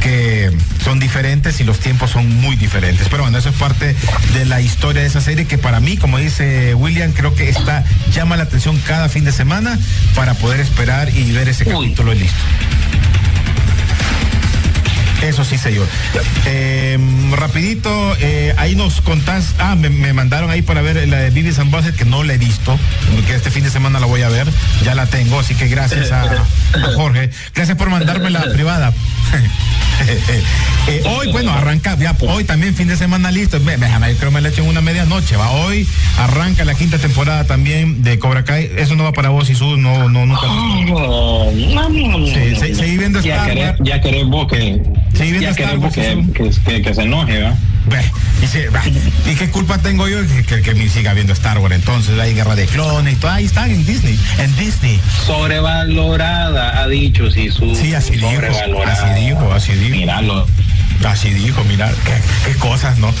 [0.00, 0.50] que
[0.84, 3.08] son diferentes y los tiempos son muy diferentes.
[3.08, 3.94] Pero bueno, eso es parte
[4.34, 7.84] de la historia de esa serie que para mí, como dice William, creo que está
[8.12, 9.78] llama la atención cada fin de semana
[10.14, 12.38] para poder esperar y ver ese capítulo y listo.
[15.22, 15.86] Eso sí, señor.
[16.44, 16.98] Eh,
[17.32, 21.70] rapidito, eh, ahí nos contás, ah, me, mandaron ahí para ver la de Vivi San
[21.96, 22.78] que no la he visto,
[23.14, 24.46] porque este fin de semana la voy a ver,
[24.84, 26.46] ya la tengo, así que gracias a,
[26.94, 27.30] Jorge.
[27.54, 28.92] Gracias por mandarme la privada.
[30.88, 33.58] Eh, hoy, bueno, arranca, ya, hoy también fin de semana listo.
[33.60, 35.50] Me, yo creo que me la hecho en una medianoche, va.
[35.50, 35.84] Hoy
[36.16, 38.70] arranca la quinta temporada también de Cobra Kai.
[38.76, 40.46] Eso no va para vos, y su no, no, nunca.
[42.26, 44.80] Sí, seguí viendo Ya ya querés vos que
[45.14, 46.24] Sí, ya queremos que,
[46.64, 47.54] que, que, se enoje, ¿va?
[49.26, 51.74] Y, qué culpa tengo yo que, que, me siga viendo Star Wars?
[51.74, 53.30] Entonces hay guerra de clones y todo.
[53.30, 54.18] Ahí están en Disney.
[54.38, 55.00] En Disney.
[55.24, 57.74] Sobrevalorada, ha dicho sí su.
[57.74, 58.28] Sí, así dijo.
[58.86, 59.96] Así dijo, así dijo.
[59.96, 60.46] Míralo.
[61.04, 61.92] Así dijo, mira,
[62.44, 63.12] qué, cosas, ¿no?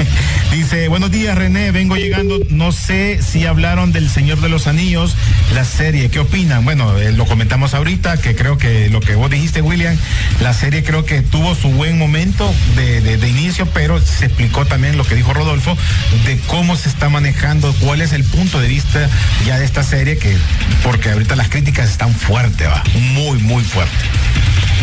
[0.50, 5.14] Dice, buenos días René, vengo llegando, no sé si hablaron del Señor de los Anillos,
[5.54, 6.64] la serie, ¿qué opinan?
[6.64, 9.96] Bueno, eh, lo comentamos ahorita, que creo que lo que vos dijiste, William,
[10.40, 15.04] la serie creo que tuvo su buen momento de, inicio, pero se explicó también lo
[15.04, 15.76] que dijo Rodolfo
[16.24, 19.08] de cómo se está manejando, cuál es el punto de vista
[19.46, 20.36] ya de esta serie, que
[20.82, 22.82] porque ahorita las críticas están fuertes, va,
[23.14, 23.98] muy, muy fuertes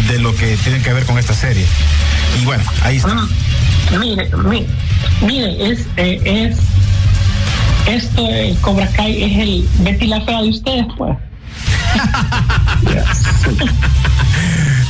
[0.08, 1.66] de lo que tienen que ver con esta serie.
[2.42, 3.12] Y bueno, ahí está.
[3.12, 3.28] Ah,
[4.00, 4.68] mire, mire,
[5.22, 6.58] mire, es, eh, es
[7.88, 11.18] esto, el Cobra Kai es el Betty la fea de ustedes, pues.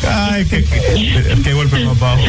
[0.07, 0.63] Ay, qué,
[1.43, 2.21] qué, golpe más bajo.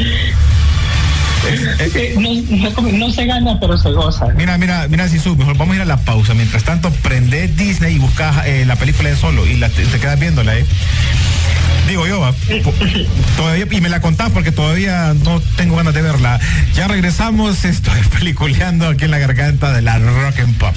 [2.92, 4.26] No, se gana, pero se goza.
[4.36, 6.34] Mira, mira, mira, si sub, mejor vamos a ir a la pausa.
[6.34, 10.18] Mientras tanto, prende Disney y buscas eh, la película de solo y la, te, quedas
[10.18, 10.66] viéndola, ¿eh?
[11.88, 12.34] Digo yo,
[13.36, 16.40] todavía, y me la contás porque todavía no tengo ganas de verla.
[16.74, 20.76] Ya regresamos, estoy peliculeando aquí en la garganta de la rock and pop.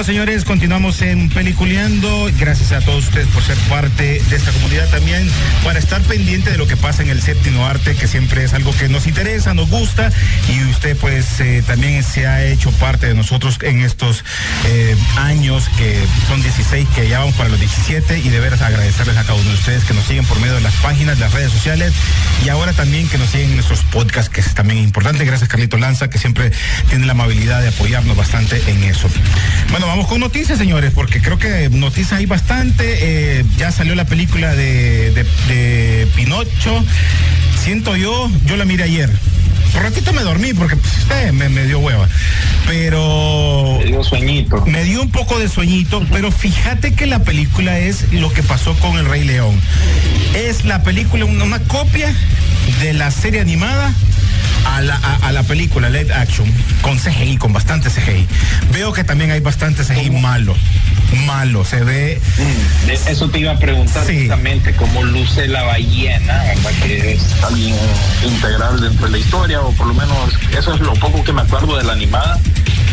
[0.00, 2.28] Señores, continuamos en Peliculeando.
[2.40, 5.28] Gracias a todos ustedes por ser parte de esta comunidad también,
[5.62, 8.74] para estar pendiente de lo que pasa en el séptimo arte, que siempre es algo
[8.74, 10.10] que nos interesa, nos gusta,
[10.48, 14.24] y usted pues eh, también se ha hecho parte de nosotros en estos
[14.64, 19.16] eh, años, que son 16, que ya vamos para los 17, y de veras agradecerles
[19.18, 21.52] a cada uno de ustedes que nos siguen por medio de las páginas, las redes
[21.52, 21.92] sociales,
[22.44, 25.24] y ahora también que nos siguen en nuestros podcasts, que es también importante.
[25.24, 26.50] Gracias Carlito Lanza, que siempre
[26.88, 29.08] tiene la amabilidad de apoyarnos bastante en eso.
[29.70, 32.84] Bueno, vamos con noticias, señores, porque creo que noticias hay bastante.
[33.40, 36.84] Eh, ya salió la película de, de, Pinocho.
[37.62, 39.10] Siento yo, yo la miré ayer.
[39.72, 42.08] Por ratito me dormí porque pues, eh, me, dio hueva.
[42.66, 43.78] Pero.
[43.78, 44.64] Me dio sueñito.
[44.66, 48.74] Me dio un poco de sueñito, pero fíjate que la película es lo que pasó
[48.74, 49.54] con El Rey León.
[50.34, 52.14] Es la película, una copia
[52.80, 53.92] de la serie animada
[54.66, 56.50] a la, a, la película live action
[56.80, 58.26] con CGI, con bastante CGI.
[58.72, 60.54] Veo que también hay bastante CGI malo.
[61.26, 62.20] Malo, se ve.
[62.38, 66.42] Mm, eso te iba a preguntar exactamente cómo luce la ballena,
[66.82, 67.76] que es alguien
[68.24, 71.42] integral dentro de la historia, o por lo menos eso es lo poco que me
[71.42, 72.38] acuerdo de la animada.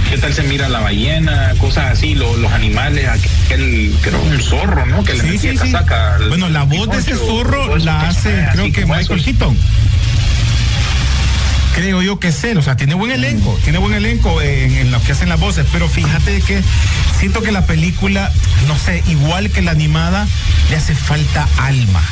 [0.09, 1.53] ¿Qué tal se mira la ballena?
[1.59, 5.03] Cosas así, los animales, aquel, creo un zorro, ¿no?
[5.03, 5.55] Que le sí, sí,
[6.29, 9.55] Bueno, la voz de ese zorro la hace, creo que Michael Keaton
[11.79, 15.01] creo yo que sé, o sea, tiene buen elenco, tiene buen elenco en, en lo
[15.01, 16.61] que hacen las voces, pero fíjate que
[17.17, 18.33] siento que la película,
[18.67, 20.27] no sé, igual que la animada,
[20.69, 22.03] le hace falta alma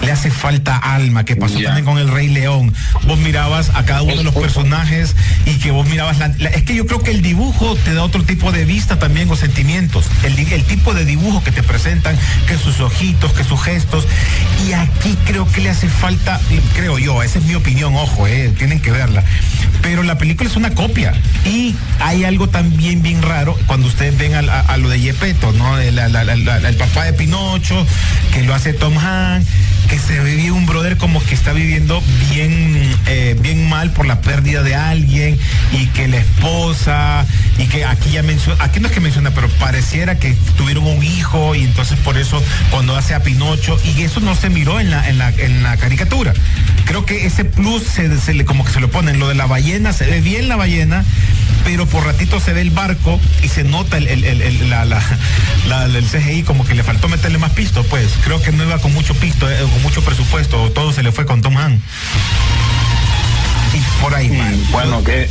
[0.00, 2.72] le hace falta alma, que pasó también con el Rey León.
[3.06, 5.14] Vos mirabas a cada uno de los personajes
[5.46, 8.22] y que vos mirabas la, es que yo creo que el dibujo te da otro
[8.22, 10.06] tipo de vista también o sentimientos.
[10.22, 14.06] El, el tipo de dibujo que te presentan, que sus ojitos, que sus gestos.
[14.66, 16.40] Y aquí creo que le hace falta,
[16.74, 19.24] creo yo, esa es mi opinión, ojo, eh, tienen que verla.
[19.82, 21.14] Pero la película es una copia.
[21.44, 25.78] Y hay algo también bien raro cuando ustedes ven a, lo de Yepeto, ¿no?
[25.78, 27.86] El, el papá de Pinocho,
[28.32, 29.46] que lo hace Tom Hanks
[29.88, 34.20] que se vive un brother como que está viviendo bien, eh, bien mal por la
[34.20, 35.38] pérdida de alguien
[35.72, 37.26] y que la esposa
[37.58, 41.02] y que aquí ya menciona, aquí no es que menciona, pero pareciera que tuvieron un
[41.02, 44.90] hijo y entonces por eso cuando hace a Pinocho y eso no se miró en
[44.90, 46.34] la, en la, en la caricatura.
[46.84, 49.92] Creo que ese plus se, le, como que se lo ponen, lo de la ballena,
[49.92, 51.04] se ve bien la ballena,
[51.64, 55.00] pero por ratito se ve el barco y se nota el, el, la, la,
[56.06, 59.14] CGI como que le faltó meterle más pisto, pues creo que no iba con mucho
[59.14, 59.50] pisto.
[59.50, 61.82] Eh, mucho presupuesto, todo se le fue con Tom Hanks.
[63.74, 64.30] Y por ahí.
[64.70, 65.28] bueno, que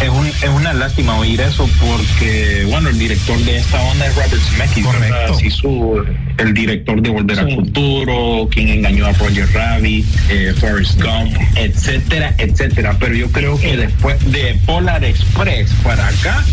[0.00, 4.14] es, un, es una lástima oír eso porque, bueno, el director de esta onda es
[4.14, 6.04] Robert Zemeckis, Correcto.
[6.38, 12.34] el director de Volver al Futuro, quien engañó a Roger Rabbit, eh, Forrest Gump, etcétera,
[12.38, 12.96] etcétera.
[13.00, 16.44] Pero yo creo que después de Polar Express para acá,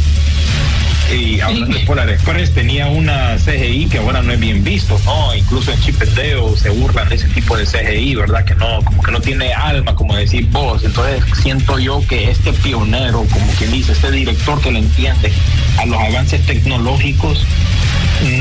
[1.12, 5.36] Y hablando de Polar Express, tenía una CGI que ahora no es bien visto, ¿no?
[5.36, 8.44] Incluso en Chipeteo se burlan de ese tipo de CGI, ¿verdad?
[8.44, 10.84] Que no, como que no tiene alma, como decir vos.
[10.84, 15.32] Entonces siento yo que este pionero, como quien dice, este director que le entiende
[15.78, 17.46] a los avances tecnológicos,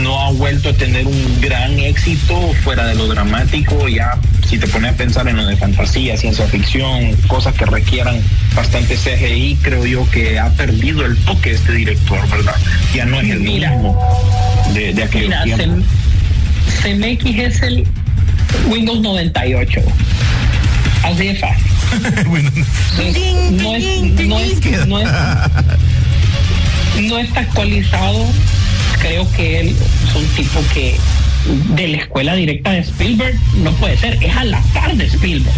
[0.03, 4.19] no ha vuelto a tener un gran éxito fuera de lo dramático, ya
[4.55, 8.21] si te pones a pensar en lo de fantasía, ciencia ficción, cosas que requieran
[8.55, 12.55] bastante CGI, creo yo que ha perdido el toque este director, ¿verdad?
[12.95, 13.99] Ya no es el mismo
[14.73, 15.85] de, de aquel tiempo.
[16.83, 17.85] CMX es el
[18.69, 19.81] Windows 98.
[21.03, 21.65] Así de fácil.
[22.31, 23.75] no, es, no,
[24.39, 25.09] es, no, es,
[27.03, 28.25] no está actualizado.
[29.01, 29.77] Creo que él
[30.09, 30.97] es un tipo que
[31.45, 35.55] de la escuela directa de Spielberg no puede ser, es a la par de Spielberg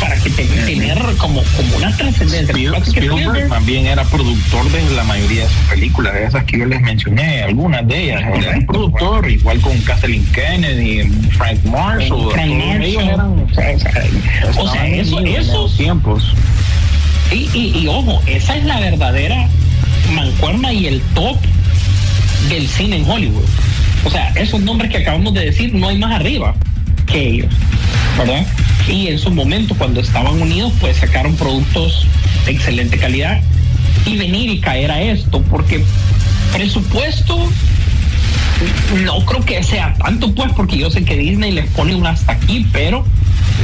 [0.00, 2.78] para que tener como, como una trascendencia.
[2.86, 6.80] Spielberg, también era productor de la mayoría de sus películas, de esas que yo les
[6.82, 8.22] mencioné, algunas de ellas.
[8.36, 12.30] Era productor, igual con Kathleen Kennedy, Frank Marshall.
[12.32, 13.46] Frank Marshall.
[14.58, 16.34] o sea, eso, esos tiempos.
[17.32, 19.48] Y, y, y ojo, esa es la verdadera
[20.14, 21.38] mancuerna y el top
[22.48, 23.44] del cine en Hollywood.
[24.06, 26.54] O sea, esos nombres que acabamos de decir no hay más arriba
[27.06, 27.52] que ellos,
[28.16, 28.46] ¿verdad?
[28.88, 32.06] Y en su momento, cuando estaban unidos, pues sacaron productos
[32.44, 33.40] de excelente calidad
[34.06, 35.84] y venir y caer a esto, porque
[36.52, 37.50] presupuesto
[39.04, 42.32] no creo que sea tanto, pues, porque yo sé que Disney les pone un hasta
[42.32, 43.04] aquí, pero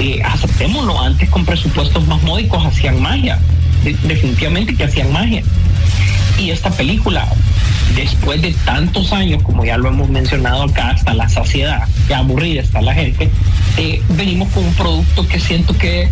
[0.01, 3.39] eh, aceptémoslo, antes con presupuestos más módicos hacían magia,
[3.85, 5.45] definitivamente que hacían magia.
[6.39, 7.29] Y esta película
[7.95, 12.63] después de tantos años, como ya lo hemos mencionado acá, hasta la saciedad, ya aburrida
[12.63, 13.31] está la gente,
[13.77, 16.09] eh, venimos con un producto que siento que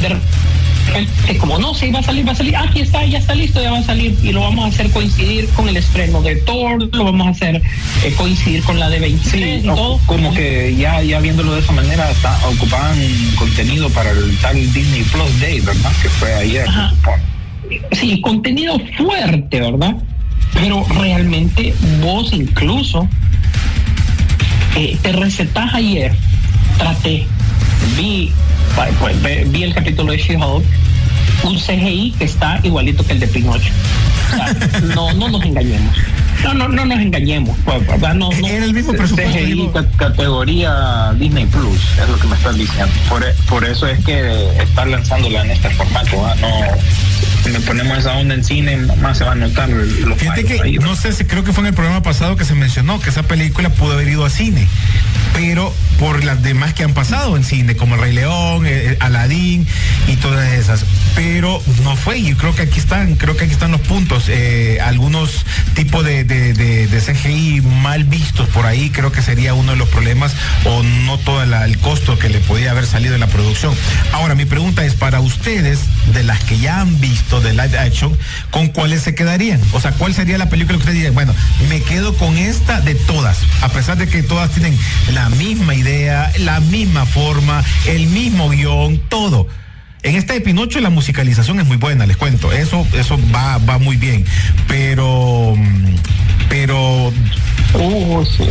[0.00, 3.34] de repente, como no, sí va a salir, va a salir, aquí está, ya está
[3.34, 6.36] listo, ya va a salir y lo vamos a hacer coincidir con el estreno de
[6.36, 7.62] Thor, lo vamos a hacer
[8.04, 10.00] eh, coincidir con la de 23 y todo.
[10.06, 12.98] Como que ya, ya viéndolo de esa manera, está, ocupaban
[13.36, 15.92] contenido para el tal Disney Plus Day, ¿verdad?
[16.02, 16.66] Que fue ayer.
[17.92, 19.96] Sí, contenido fuerte, ¿verdad?
[20.54, 23.08] pero realmente vos incluso
[24.76, 26.12] eh, te recetas ayer,
[26.78, 27.26] traté,
[27.96, 28.32] vi,
[29.00, 30.64] pues, vi el capítulo de She-Hulk,
[31.44, 33.72] un CGI que está igualito que el de Pinocho.
[34.94, 35.94] no, no nos engañemos.
[36.42, 37.56] No, no, no nos engañemos.
[37.64, 38.14] Pues, ¿verdad?
[38.14, 39.38] No, no, Era el mismo presupuesto.
[39.38, 42.92] CGI categoría Disney Plus, es lo que me están diciendo.
[43.08, 46.16] Por, por eso es que están lanzándola en este formato.
[46.40, 46.48] No,
[47.42, 50.96] si ponemos esa onda en cine, más se va a notar los Fíjate que, no
[50.96, 53.70] sé si creo que fue en el programa pasado que se mencionó que esa película
[53.70, 54.66] pudo haber ido a cine,
[55.34, 58.96] pero por las demás que han pasado en cine, como El Rey León, eh, eh,
[58.98, 59.66] Aladín
[60.08, 60.84] y todas esas.
[61.14, 64.24] Pero no fue, y creo que aquí están, creo que aquí están los puntos.
[64.28, 69.72] Eh, algunos tipos de, de, de, CGI mal vistos por ahí, creo que sería uno
[69.72, 70.34] de los problemas,
[70.64, 73.72] o no todo el costo que le podía haber salido de la producción.
[74.12, 75.80] Ahora, mi pregunta es para ustedes,
[76.12, 78.16] de las que ya han visto, de live action,
[78.50, 79.60] ¿con cuáles se quedarían?
[79.72, 81.14] O sea, ¿cuál sería la película que ustedes dirían?
[81.14, 81.34] Bueno,
[81.68, 84.76] me quedo con esta de todas, a pesar de que todas tienen
[85.12, 89.48] la misma idea, la misma forma, el mismo guion, todo.
[90.02, 92.50] En esta de Pinocho la musicalización es muy buena, les cuento.
[92.50, 94.24] Eso, eso va, va muy bien.
[94.66, 95.56] Pero,
[96.52, 97.08] pero.
[97.72, 98.44] Uh, sí.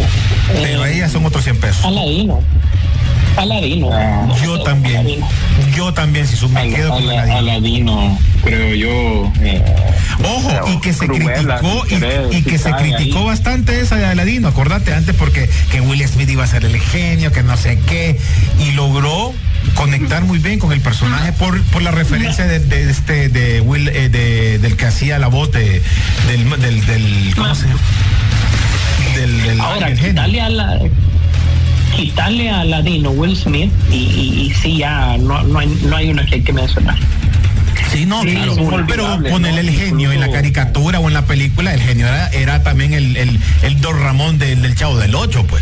[0.52, 1.86] Pero ahí ya son otros 100 pesos.
[1.86, 2.42] Aladino.
[3.38, 3.90] Aladino.
[4.44, 5.20] yo también.
[5.76, 7.38] Yo también, si me quedo con Aladino.
[7.38, 9.32] Aladino, creo yo.
[9.42, 9.64] Eh,
[10.24, 11.86] Ojo, y que se criticó,
[12.32, 16.44] y, que se criticó bastante esa de Aladino, acordate antes porque que Will Smith iba
[16.44, 18.20] a ser el genio, que no sé qué,
[18.60, 19.34] y logró
[19.76, 24.10] conectar muy bien con el personaje por, por la referencia de, este de Will eh,
[24.10, 25.82] de, del que hacía la voz de,
[26.28, 27.80] del, del, del ¿cómo se llama?
[29.16, 30.80] Del, del, Ahora, a la
[31.96, 36.10] quitarle a Ladino Will Smith y, y, y sí ya no, no, hay, no hay
[36.10, 36.98] una que hay que mencionar.
[37.92, 38.56] Sí, no, claro.
[38.88, 42.64] Pero ponerle el genio en la caricatura o en la película, el genio era, era
[42.64, 45.62] también el, el, el Don Ramón del, del Chavo del Ocho, pues.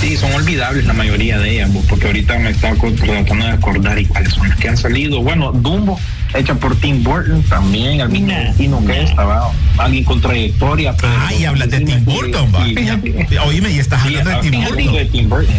[0.00, 4.04] Sí, son olvidables la mayoría de ellas, porque ahorita me estaba tratando de acordar y
[4.04, 5.22] cuáles son las que han salido.
[5.22, 5.98] Bueno, Dumbo,
[6.34, 10.94] hecha por Tim Burton, también al mismo destino que estaba alguien con trayectoria.
[10.96, 13.44] Pero ah, y hablas de Tim Burton, va.
[13.44, 14.92] Oíme, y estás hablando de Tim Burton.
[14.92, 15.54] De Tim Burton.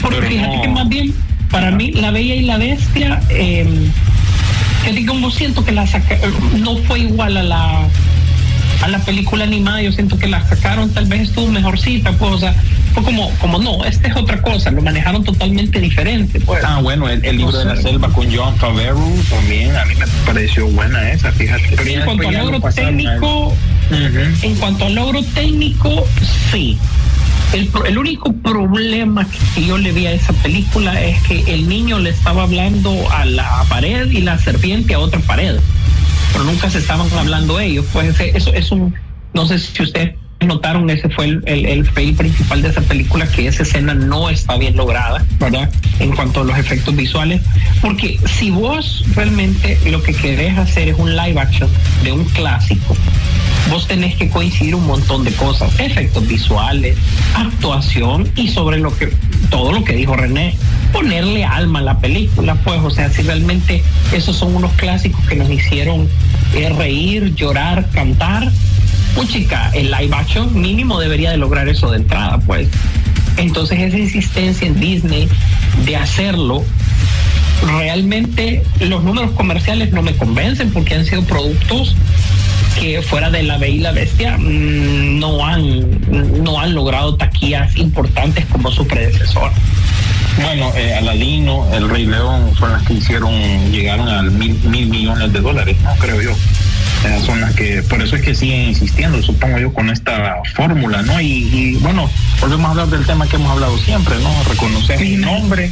[0.00, 1.14] Porque fíjate que más bien,
[1.50, 3.90] para mí, La Bella y la Bestia, eh,
[4.84, 6.18] que como siento que la saca,
[6.58, 7.88] no fue igual a la
[8.82, 12.38] a la película animada, yo siento que la sacaron, tal vez estuvo mejorcita, pues, o
[12.38, 12.54] sea,
[12.94, 16.38] fue como, como no, esta es otra cosa, lo manejaron totalmente diferente.
[16.40, 16.62] Pues.
[16.64, 20.68] Ah, bueno, el, libro de la selva con John Favreau también, a mí me pareció
[20.68, 21.74] buena esa, fíjate.
[21.92, 23.56] en cuanto al logro técnico,
[23.90, 26.06] en cuanto al logro técnico,
[26.52, 26.78] sí.
[27.52, 32.00] El, el, único problema que yo le vi a esa película es que el niño
[32.00, 35.56] le estaba hablando a la pared y la serpiente a otra pared,
[36.32, 37.86] pero nunca se estaban hablando ellos.
[37.92, 38.94] Pues eso es un,
[39.34, 40.14] no sé si usted
[40.46, 44.56] notaron, ese fue el, el, fail principal de esa película, que esa escena no está
[44.56, 45.70] bien lograda, ¿verdad?
[46.00, 47.40] En cuanto a los efectos visuales,
[47.80, 51.68] porque si vos realmente lo que querés hacer es un live action
[52.02, 52.96] de un clásico,
[53.70, 56.96] vos tenés que coincidir un montón de cosas, efectos visuales,
[57.34, 59.12] actuación y sobre lo que,
[59.50, 60.56] todo lo que dijo René,
[60.92, 63.82] ponerle alma a la película, pues, o sea, si realmente
[64.12, 66.08] esos son unos clásicos que nos hicieron
[66.54, 68.50] eh, reír, llorar, cantar,
[69.22, 72.68] chica, el live action mínimo debería de lograr eso de entrada, pues.
[73.36, 75.28] Entonces esa insistencia en Disney
[75.84, 76.64] de hacerlo,
[77.66, 81.96] realmente los números comerciales no me convencen porque han sido productos
[82.78, 87.76] que fuera de la Bella y la Bestia mm, no han no han logrado taquillas
[87.76, 89.50] importantes como su predecesor.
[90.42, 93.32] Bueno, eh, Aladino, El Rey León fueron las que hicieron,
[93.70, 96.32] llegaron al mil, mil millones de dólares, no creo yo
[97.24, 101.20] son las que, por eso es que siguen insistiendo, supongo yo, con esta fórmula, ¿no?
[101.20, 104.30] Y, bueno, volvemos a hablar del tema que hemos hablado siempre, ¿no?
[104.44, 105.70] Reconocer el nombre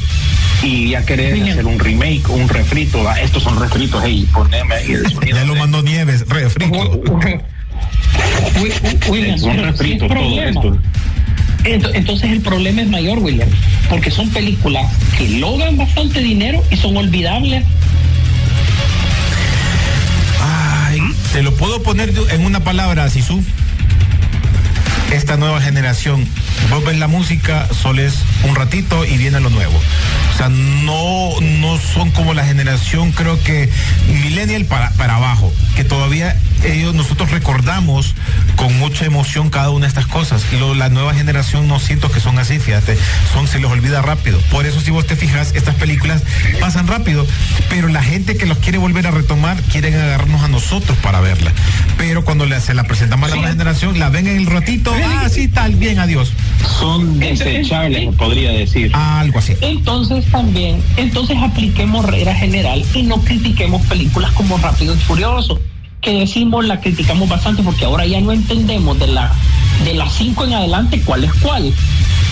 [0.63, 4.93] y ya querer hacer un remake, un refrito, ah, estos son refritos, hey, poneme ahí
[4.93, 5.37] el sonido.
[5.37, 6.71] ya lo mandó Nieves, refrito.
[10.07, 10.79] todo esto.
[11.65, 13.49] Entonces el problema es mayor, William,
[13.89, 14.85] porque son películas
[15.17, 17.65] que logran bastante dinero y son olvidables
[21.33, 23.43] Te lo puedo poner en una palabra, Sisu.
[25.13, 26.27] Esta nueva generación,
[26.69, 28.15] vos ves la música, solo es
[28.45, 29.81] un ratito y viene lo nuevo.
[30.35, 33.71] O sea, no, no son como la generación, creo que
[34.09, 38.15] millennial para, para abajo, que todavía ellos, nosotros recordamos
[38.57, 40.45] con mucha emoción cada una de estas cosas.
[40.53, 42.97] Y la nueva generación no siento que son así, fíjate,
[43.33, 44.39] son, se les olvida rápido.
[44.51, 46.23] Por eso si vos te fijas, estas películas
[46.61, 47.27] pasan rápido,
[47.69, 51.53] pero la gente que los quiere volver a retomar, quieren agarrarnos a nosotros para verla.
[51.97, 55.29] Pero cuando se la presentamos a la nueva generación, la ven en el ratito, ah,
[55.29, 56.33] sí, tal, bien, adiós.
[56.79, 58.93] Son desechables, podría decir.
[58.95, 59.57] algo así.
[59.61, 65.61] Entonces también, entonces apliquemos regla general y no critiquemos películas como Rápido y Furioso
[66.03, 69.33] que decimos la criticamos bastante porque ahora ya no entendemos de la
[69.85, 71.73] de las cinco en adelante cuál es cuál.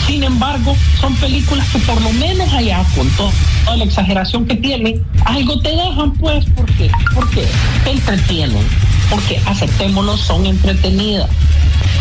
[0.07, 3.33] Sin embargo, son películas que por lo menos allá, con toda
[3.77, 6.91] la exageración que tienen, algo te dejan pues, ¿por qué?
[7.15, 7.47] Porque
[7.85, 8.67] te entretienen,
[9.09, 11.31] porque aceptémoslo, son entretenidas.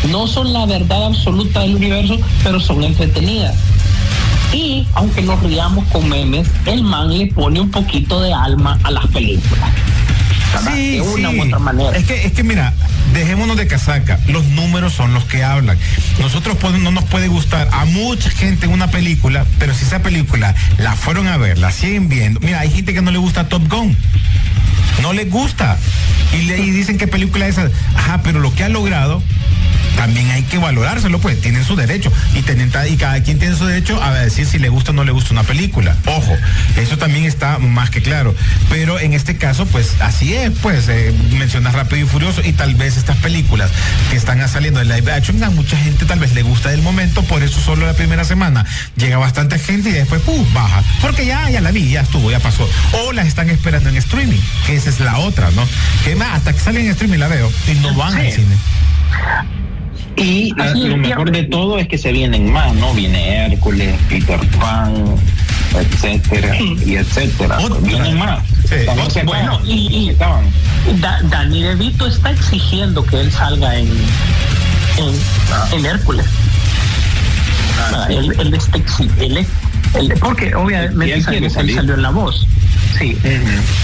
[0.09, 3.55] No son la verdad absoluta del universo, pero son entretenidas.
[4.53, 8.89] Y aunque nos riamos con memes, el man le pone un poquito de alma a
[8.89, 9.69] las películas.
[10.79, 11.97] Sí, de una u otra manera.
[11.97, 12.73] Es que, es que mira,
[13.13, 15.77] dejémonos de casaca, los números son los que hablan.
[16.19, 20.95] Nosotros no nos puede gustar a mucha gente una película, pero si esa película la
[20.95, 23.95] fueron a ver, la siguen viendo, mira, hay gente que no le gusta Top Gun,
[25.01, 25.77] no les gusta,
[26.33, 29.21] y, le, y dicen que película es esa, ajá, pero lo que ha logrado
[29.95, 33.65] también hay que valorárselo, pues tienen su derecho y, tienen, y cada quien tiene su
[33.65, 35.95] derecho a decir si le gusta o no le gusta una película.
[36.05, 36.35] Ojo,
[36.77, 38.35] eso también está más que claro.
[38.69, 42.75] Pero en este caso, pues así es, pues eh, mencionas Rápido y Furioso y tal
[42.75, 43.71] vez estas películas
[44.09, 47.23] que están saliendo de live action, a mucha gente tal vez le gusta del momento,
[47.23, 48.65] por eso solo la primera semana
[48.95, 50.45] llega bastante gente y después ¡pum!
[50.53, 50.83] baja.
[51.01, 52.69] Porque ya, ya la vi, ya estuvo, ya pasó.
[52.93, 55.67] O las están esperando en streaming, que esa es la otra, ¿no?
[56.03, 58.55] Que más, hasta que salen en streaming la veo y no van al cine.
[60.15, 60.53] Y
[60.87, 62.93] lo mejor de todo es que se vienen más, ¿no?
[62.93, 65.15] Viene Hércules, Peter Pan,
[65.75, 67.57] etcétera, y etcétera.
[67.81, 68.43] Vienen más.
[69.25, 70.11] bueno, y,
[71.29, 73.87] Dani DeVito está exigiendo que él salga en,
[74.97, 75.15] en,
[75.51, 75.69] ah.
[75.83, 76.25] Hércules.
[77.79, 78.77] Ah, él, él, está
[79.19, 82.45] él, porque obviamente él, salió, en la voz.
[82.97, 83.17] Sí.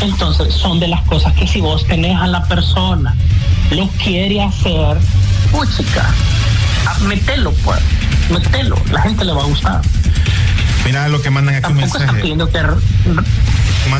[0.02, 3.16] Entonces, son de las cosas que si vos tenés a la persona,
[3.72, 4.98] lo quiere hacer,
[5.78, 6.14] chica,
[6.86, 7.80] ah, metelo, pues,
[8.30, 9.82] metelo, la gente le va a gustar.
[10.86, 12.36] Mira lo que mandan aquí un mensaje.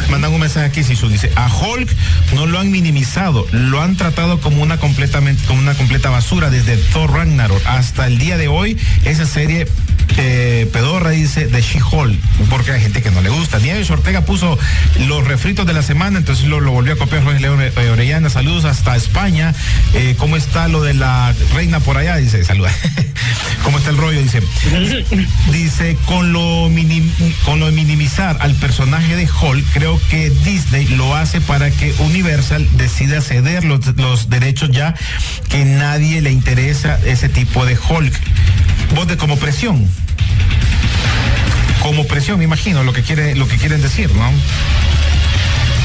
[0.10, 1.90] Mandan un mensaje aquí, Sisu, dice, a Hulk
[2.34, 6.78] no lo han minimizado, lo han tratado como una completamente, como una completa basura desde
[6.78, 8.78] Thor Ragnarok hasta el día de hoy.
[9.04, 9.68] Esa serie
[10.18, 13.60] eh, Pedorra dice de She-Hulk, porque hay gente que no le gusta.
[13.60, 14.58] Nieves Ortega puso
[15.08, 18.30] los refritos de la semana, entonces lo, volvió a copiar Jorge León eh, Orellana.
[18.30, 19.54] Saludos hasta España.
[19.94, 22.18] Eh, ¿Cómo está lo de la reina por allá?
[22.18, 22.72] Dice, saluda.
[23.64, 24.22] ¿Cómo está el rollo?
[24.22, 24.42] Dice,
[25.52, 26.70] dice, con lo,
[27.44, 32.68] con lo minimizar al personaje de Hulk, creo que Disney lo hace para que Universal
[32.78, 34.94] decida ceder los, los derechos ya
[35.50, 38.14] que nadie le interesa ese tipo de Hulk.
[38.94, 39.90] Vos de como presión.
[41.86, 44.32] Como presión, me imagino, lo que quiere, lo que quieren decir, ¿no?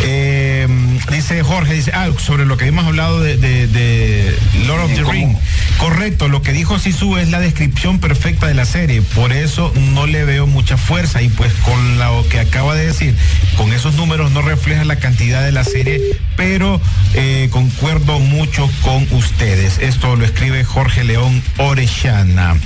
[0.02, 0.66] Eh,
[1.10, 4.34] dice Jorge, dice, ah, sobre lo que hemos hablado de,
[4.66, 5.36] Lord of the Ring.
[5.80, 10.06] Correcto, lo que dijo Sisu es la descripción perfecta de la serie, por eso no
[10.06, 13.14] le veo mucha fuerza y pues con lo que acaba de decir,
[13.56, 15.98] con esos números no refleja la cantidad de la serie,
[16.36, 16.78] pero
[17.14, 19.78] eh, concuerdo mucho con ustedes.
[19.78, 22.56] Esto lo escribe Jorge León Orellana.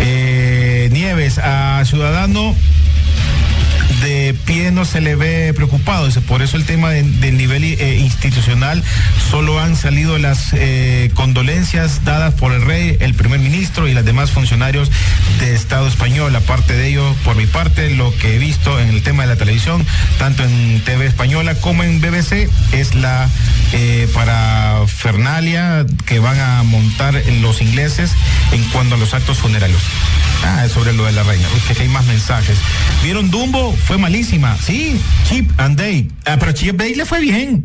[0.00, 2.56] Eh, Nieves, a Ciudadano
[4.02, 6.08] de pie no se le ve preocupado.
[6.26, 8.82] Por eso el tema del nivel eh, institucional
[9.30, 14.04] solo han salido las eh, condolencias dadas por el rey, el primer ministro y los
[14.04, 14.90] demás funcionarios
[15.40, 16.34] de Estado español.
[16.36, 19.36] Aparte de ello, por mi parte, lo que he visto en el tema de la
[19.36, 19.84] televisión,
[20.18, 23.28] tanto en TV española como en BBC, es la
[23.72, 28.12] eh, para Fernalia que van a montar los ingleses
[28.52, 29.82] en cuanto a los actos funerarios.
[30.44, 31.48] Ah, es sobre lo de la reina.
[31.66, 32.58] Que hay más mensajes.
[33.02, 33.76] ¿Vieron Dumbo?
[33.86, 34.56] Fue malísima.
[34.56, 36.10] Sí, Chip and Day.
[36.26, 37.64] Ah, pero Chip Day le fue bien.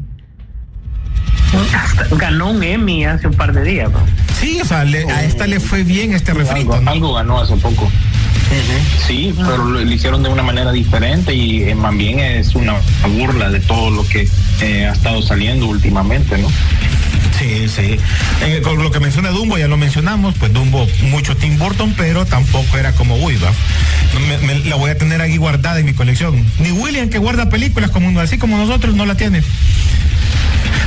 [2.17, 3.89] ganó un Emmy hace un par de días.
[4.39, 6.81] Sí, o sea, a esta le fue bien este refrito.
[6.85, 7.89] Algo, ganó hace poco.
[9.07, 12.75] Sí, pero lo, hicieron de una manera diferente y eh, más bien es una
[13.17, 14.27] burla de todo lo que
[14.61, 16.47] eh, ha estado saliendo últimamente, ¿no?
[17.43, 17.97] Sí, sí.
[18.41, 22.25] Eh, con lo que menciona Dumbo, ya lo mencionamos, pues Dumbo mucho Tim Burton, pero
[22.25, 23.37] tampoco era como Uy,
[24.65, 26.45] la voy a tener aquí guardada en mi colección.
[26.59, 29.43] Ni William que guarda películas como así como nosotros no la tiene.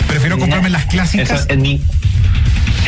[0.09, 1.47] Prefiero comprarme las clásicas.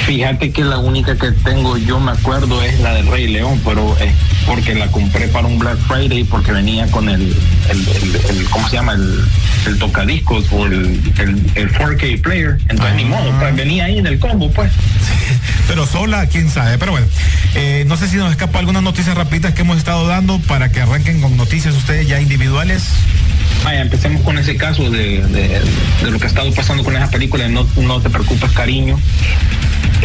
[0.06, 3.94] Fíjate que la única que tengo, yo me acuerdo, es la del Rey León, pero
[3.98, 4.12] es
[4.46, 7.36] porque la compré para un Black Friday porque venía con el,
[7.68, 8.94] el, ¿cómo se llama?
[8.94, 9.22] El,
[9.66, 10.98] el tocadiscos o el,
[11.54, 12.58] el, 4K player.
[12.68, 14.72] Entonces, ni modo, pues, venía ahí en el combo, pues.
[15.68, 16.78] pero sola, quién sabe.
[16.78, 17.06] Pero bueno,
[17.54, 20.80] eh, no sé si nos escapa algunas noticias rapiditas que hemos estado dando para que
[20.80, 22.84] arranquen con noticias ustedes ya individuales.
[23.64, 27.48] Vaya, empecemos con ese caso de, de, lo que ha estado pasando con esa película.
[27.48, 28.98] No, no te preocupes, cariño.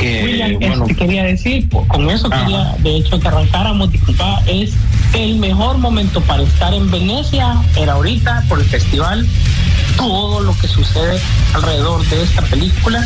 [0.02, 4.74] William, bueno, quería decir, con eso quería, de hecho, que arrancáramos, disculpa, es
[5.14, 9.26] el mejor momento para estar en Venecia, era ahorita, por el festival,
[9.98, 11.20] todo lo que sucede
[11.54, 13.06] alrededor de esta película.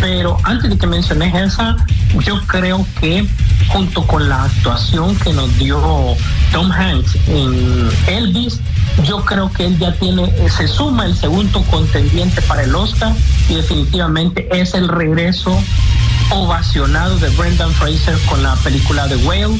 [0.00, 1.76] Pero antes de que menciones esa,
[2.24, 3.26] yo creo que
[3.68, 5.80] junto con la actuación que nos dio
[6.52, 8.60] Tom Hanks en Elvis,
[9.04, 13.12] yo creo que él ya tiene, se suma el segundo contendiente para el Oscar
[13.48, 15.58] y definitivamente es el regreso
[16.30, 19.58] ovacionado de Brendan Fraser con la película The Whale.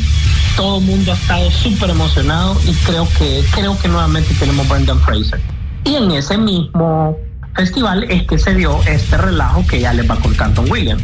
[0.57, 5.01] Todo el mundo ha estado súper emocionado y creo que, creo que nuevamente tenemos Brendan
[5.01, 5.41] Fraser.
[5.85, 7.17] Y en ese mismo
[7.57, 11.03] festival es que se dio este relajo que ya le va con Canton Williams.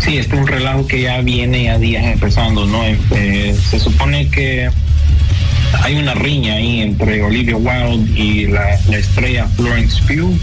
[0.00, 2.82] Sí, este es un relajo que ya viene a días empezando, ¿no?
[2.84, 4.70] Eh, se supone que
[5.80, 10.38] hay una riña ahí entre Olivia Wilde y la, la estrella Florence Pugh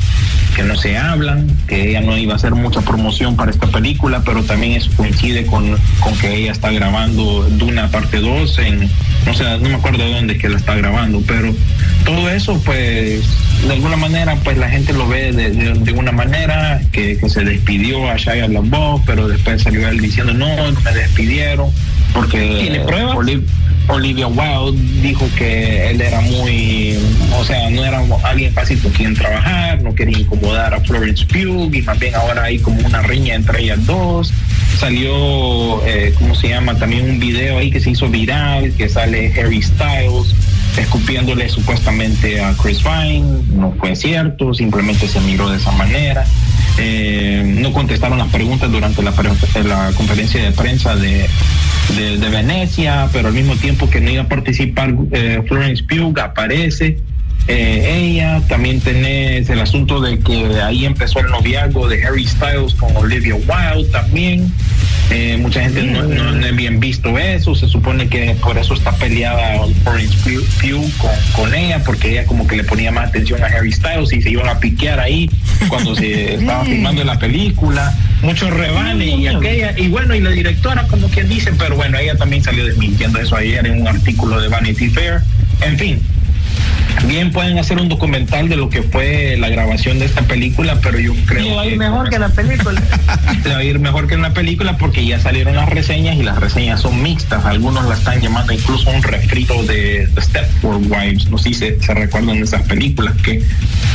[0.60, 4.24] que no se hablan, que ella no iba a hacer mucha promoción para esta película,
[4.26, 8.90] pero también eso coincide con, con que ella está grabando Duna parte 2 en,
[9.26, 11.56] no sé, no me acuerdo de dónde que la está grabando, pero
[12.04, 13.24] todo eso pues
[13.66, 17.46] de alguna manera pues la gente lo ve de, de, una manera que, que, se
[17.46, 21.72] despidió a Shia LaBeouf, pero después salió él diciendo no, no me despidieron
[22.14, 23.16] porque ¿Tiene pruebas?
[23.90, 26.98] Olivia Wilde dijo que él era muy,
[27.38, 31.74] o sea, no era alguien fácil con quien trabajar, no quería incomodar a Florence Pugh
[31.74, 34.32] y más bien ahora hay como una riña entre ellas dos.
[34.78, 36.76] Salió, eh, ¿cómo se llama?
[36.76, 40.36] También un video ahí que se hizo viral, que sale Harry Styles
[40.78, 46.26] escupiéndole supuestamente a Chris Vine, no fue cierto, simplemente se miró de esa manera.
[46.78, 49.12] Eh, no contestaron las preguntas durante la,
[49.64, 51.30] la conferencia de prensa de,
[51.96, 57.00] de, Venecia, pero al mismo tiempo que no iba a participar eh, Florence Pugh aparece.
[57.52, 62.76] Eh, ella, también tenés el asunto de que ahí empezó el noviazgo de Harry Styles
[62.76, 64.54] con Olivia Wilde también.
[65.10, 68.92] Eh, mucha gente no, no, ha bien visto eso, se supone que por eso está
[68.92, 73.48] peleada Florence Pugh con, con, ella, porque ella como que le ponía más atención a
[73.48, 75.28] Harry Styles y se iban a piquear ahí
[75.70, 77.98] cuando se estaba filmando la película.
[78.22, 82.16] Muchos rebanes y aquella, y bueno, y la directora como quien dice, pero bueno, ella
[82.16, 85.22] también salió desmintiendo eso ayer en un artículo de Vanity Fair.
[85.62, 86.00] En fin,
[87.08, 91.00] bien pueden hacer un documental de lo que fue la grabación de esta película, pero
[91.00, 92.82] yo creo que va a ir mejor que la película.
[93.48, 96.38] va a ir mejor que en la película porque ya salieron las reseñas y las
[96.38, 97.46] reseñas son mixtas.
[97.46, 101.30] Algunos la están llamando incluso un refrito de Stepford Wives.
[101.30, 103.44] No sé si se, se, recuerdan de esas películas que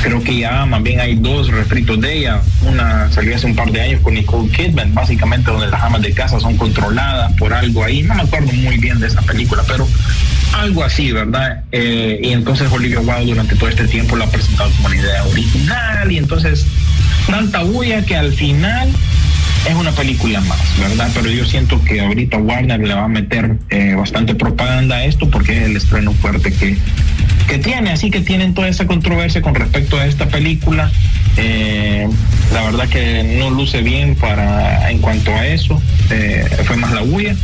[0.02, 2.40] creo que ya más bien hay dos refritos de ella.
[2.62, 6.12] Una salió hace un par de años con Nicole Kidman, básicamente donde las amas de
[6.12, 8.02] casa son controladas por algo ahí.
[8.02, 9.86] No me acuerdo muy bien de esa película, pero
[10.60, 11.62] algo así, ¿verdad?
[11.72, 15.24] Eh, y entonces Olivia Wilde durante todo este tiempo lo ha presentado como una idea
[15.24, 16.66] original y entonces
[17.26, 18.88] tanta bulla que al final
[19.66, 21.10] es una película más, ¿verdad?
[21.14, 25.28] Pero yo siento que ahorita Warner le va a meter eh, bastante propaganda a esto
[25.30, 26.76] porque es el estreno fuerte que,
[27.48, 30.90] que tiene, así que tienen toda esa controversia con respecto a esta película.
[31.36, 32.08] Eh,
[32.52, 35.80] la verdad que no luce bien para en cuanto a eso,
[36.66, 37.34] fue más la bulla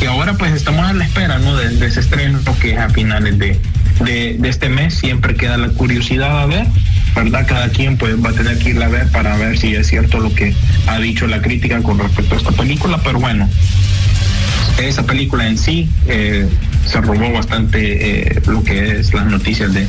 [0.00, 1.56] y ahora pues estamos a la espera ¿no?
[1.56, 3.58] de, ese estreno que es a finales de,
[4.00, 4.94] de, este mes.
[4.94, 6.66] Siempre queda la curiosidad a ver,
[7.14, 7.46] ¿verdad?
[7.46, 10.18] Cada quien pues va a tener que ir a ver para ver si es cierto
[10.20, 10.54] lo que
[10.86, 13.48] ha dicho la crítica con respecto a esta película, pero bueno,
[14.78, 16.48] esa película en sí eh,
[16.86, 19.86] se robó bastante eh, lo que es las noticias de,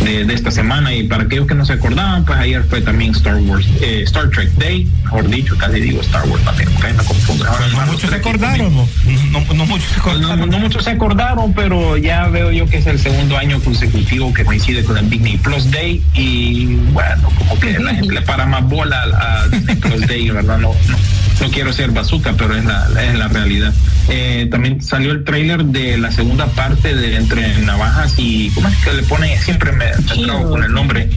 [0.00, 3.36] de, esta semana y para aquellos que no se acordaban pues ayer fue también Star
[3.36, 7.44] Wars eh, Star Trek Day mejor dicho casi digo Star Wars también porque me confundo
[7.44, 10.50] no, muchos se acordaron no, no, muchos se acordaron.
[10.50, 14.44] no, muchos se acordaron pero ya veo yo que es el segundo año consecutivo que
[14.44, 18.64] coincide con el Disney Plus Day y bueno como que la gente le para más
[18.64, 22.88] bola a Disney Plus Day verdad no, no no quiero ser bazooka, pero es la,
[23.02, 23.72] es la realidad.
[24.08, 28.76] Eh, también salió el trailer de la segunda parte de Entre Navajas y, ¿cómo es
[28.78, 29.38] que le pone?
[29.38, 29.86] Siempre me,
[30.24, 31.08] trago con el nombre.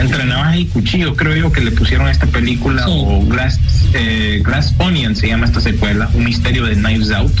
[0.00, 3.60] Entre Navajas y Cuchillo, creo yo que le pusieron esta película o Glass,
[3.92, 7.34] eh, Glass Onion se llama esta secuela, un misterio de Knives Out.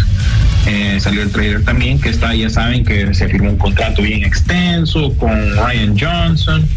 [0.66, 4.24] Eh, salió el trailer también, que está, ya saben que se firmó un contrato bien
[4.24, 6.68] extenso con Ryan Johnson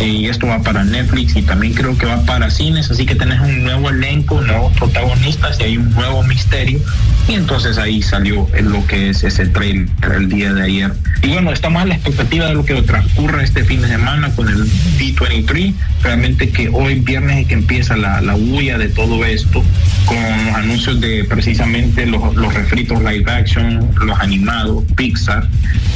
[0.00, 3.40] y esto va para Netflix y también creo que va para cines, así que tenés
[3.40, 6.80] un nuevo elenco, nuevos protagonistas y hay un nuevo misterio.
[7.28, 10.92] Y entonces ahí salió lo que es ese trailer el día de ayer.
[11.22, 14.48] Y bueno, estamos a la expectativa de lo que transcurra este fin de semana con
[14.48, 14.64] el
[14.98, 19.62] D23, realmente que hoy viernes es que empieza la, la huella de todo esto
[20.06, 25.46] con los anuncios de precisamente los, los refritos live action, los animados, Pixar,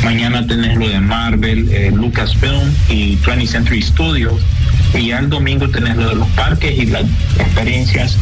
[0.05, 4.41] mañana tenés lo de Marvel, eh, Lucasfilm y 20th Century Studios.
[4.95, 7.05] Y ya el domingo tenés lo de los parques y las
[7.39, 8.17] experiencias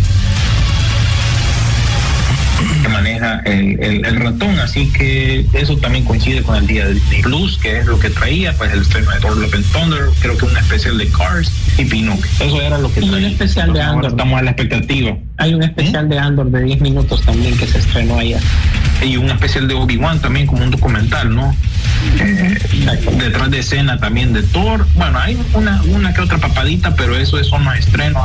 [2.82, 7.59] que maneja el, ratón, así que eso también coincide con el día de Disney Plus,
[7.59, 10.44] que es lo que traía, pues el estreno de Thor Love and Thunder, creo que
[10.44, 12.26] un especial de Cars y Pinocchio.
[12.40, 13.18] Eso era lo que traía.
[13.18, 14.11] Y un especial de Andor.
[14.11, 15.16] Estamos a la expectativa.
[15.38, 18.40] Hay un especial de Andor de 10 minutos también que se estrenó ayer.
[19.05, 21.55] Y un especial de Obi-Wan también como un documental, ¿no?
[22.20, 22.59] Eh,
[23.18, 24.86] detrás de escena también de Thor.
[24.94, 28.20] Bueno, hay una, una que otra papadita, pero eso, eso no estreno.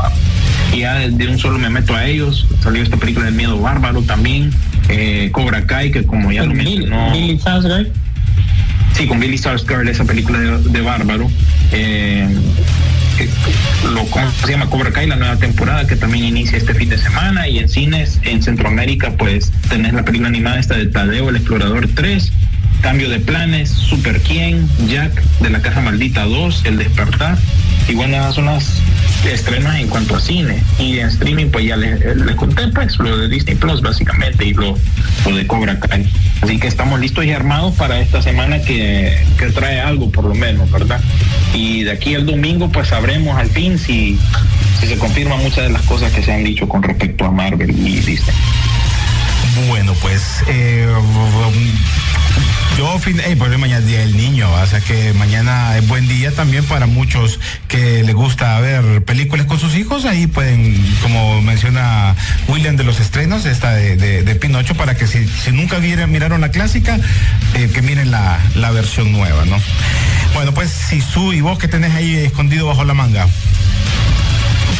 [0.73, 2.47] Y ya de, un solo me meto a ellos.
[2.61, 4.51] Salió esta película del miedo bárbaro también.
[4.89, 7.11] Eh, Cobra Kai, que como ya lo mencionó.
[7.11, 7.39] Billy.
[8.93, 11.29] Sí, con Billy Sarsgaard, esa película de, bárbaro.
[11.71, 12.27] Eh,
[13.93, 14.69] lo, ¿cómo se llama?
[14.69, 18.19] Cobra Kai, la nueva temporada que también inicia este fin de semana y en cines
[18.23, 22.31] en Centroamérica pues tenés la película animada esta de Tadeo, el Explorador 3,
[22.81, 27.37] Cambio de Planes, Super Quién, Jack de la Caja Maldita 2, El Despertar
[27.87, 28.81] y bueno, son las
[29.25, 32.01] estrenos en cuanto a cine y en streaming pues ya les,
[32.35, 34.77] conté pues lo de Disney Plus básicamente y lo,
[35.25, 36.09] lo de Cobra Kai.
[36.41, 40.35] Así que estamos listos y armados para esta semana que, que trae algo por lo
[40.35, 41.01] menos, ¿verdad?
[41.53, 44.17] Y de aquí al domingo pues sabremos al fin si,
[44.79, 47.71] si se confirman muchas de las cosas que se han dicho con respecto a Marvel
[47.71, 48.35] y Disney.
[49.67, 50.87] Bueno, pues eh,
[52.77, 56.07] yo, fin, eh, pues mañana es Día del Niño, o sea que mañana es buen
[56.07, 60.05] día también para muchos que les gusta ver películas con sus hijos.
[60.05, 62.15] Ahí pueden, como menciona
[62.47, 66.99] William de los estrenos, esta de, Pinocho, para que si, nunca vieron, miraron la clásica,
[67.55, 69.57] eh, que miren la, la versión nueva, ¿no?
[70.33, 73.27] Bueno, pues si su y vos que tenés ahí escondido bajo la manga.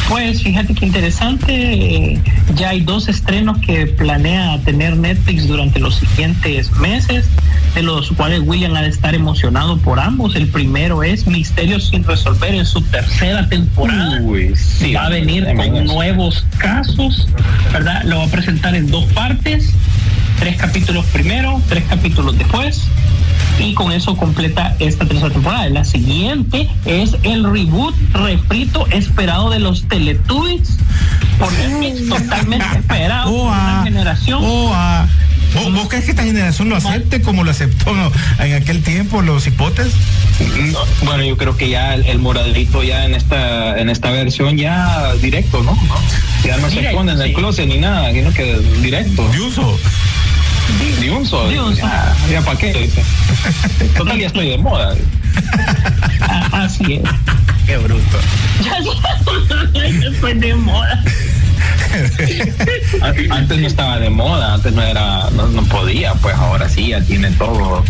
[0.08, 2.18] Pues fíjate qué interesante,
[2.54, 7.26] ya hay dos estrenos que planea tener Netflix durante los siguientes meses.
[7.74, 10.34] de los cuales William ha de estar emocionado por ambos.
[10.34, 14.20] El primero es Misterios sin resolver en su tercera temporada.
[14.96, 17.28] va a venir con nuevos casos,
[17.72, 18.02] ¿verdad?
[18.04, 19.74] Lo va a presentar en dos partes,
[20.38, 22.84] tres capítulos primero, tres capítulos después
[23.58, 25.68] y con eso completa esta tercera temporada.
[25.68, 30.78] La siguiente es el reboot, refrito esperado de los Teletubbies
[31.38, 31.52] por
[32.08, 34.42] totalmente esperado por una generación.
[35.54, 37.90] ¿Vos, crees que esta generación lo acepte como lo aceptó
[38.38, 39.92] en aquel tiempo los hipotes?
[41.04, 45.62] bueno, yo creo que ya el, moradito ya en esta en esta versión ya directo,
[45.62, 45.76] ¿no?
[46.44, 49.28] Ya no se pone en el closet ni nada, sino que directo.
[51.00, 51.48] De uso.
[51.48, 51.76] De uso.
[51.76, 53.02] Ya, ya para qué, dice.
[53.96, 54.94] Total, ya estoy de moda.
[56.52, 57.02] Así es.
[57.66, 58.18] Qué bruto.
[58.64, 61.02] Ya estoy de moda.
[63.30, 67.30] antes no estaba de moda, antes no era, no, podía, pues ahora sí ya tiene
[67.32, 67.84] todo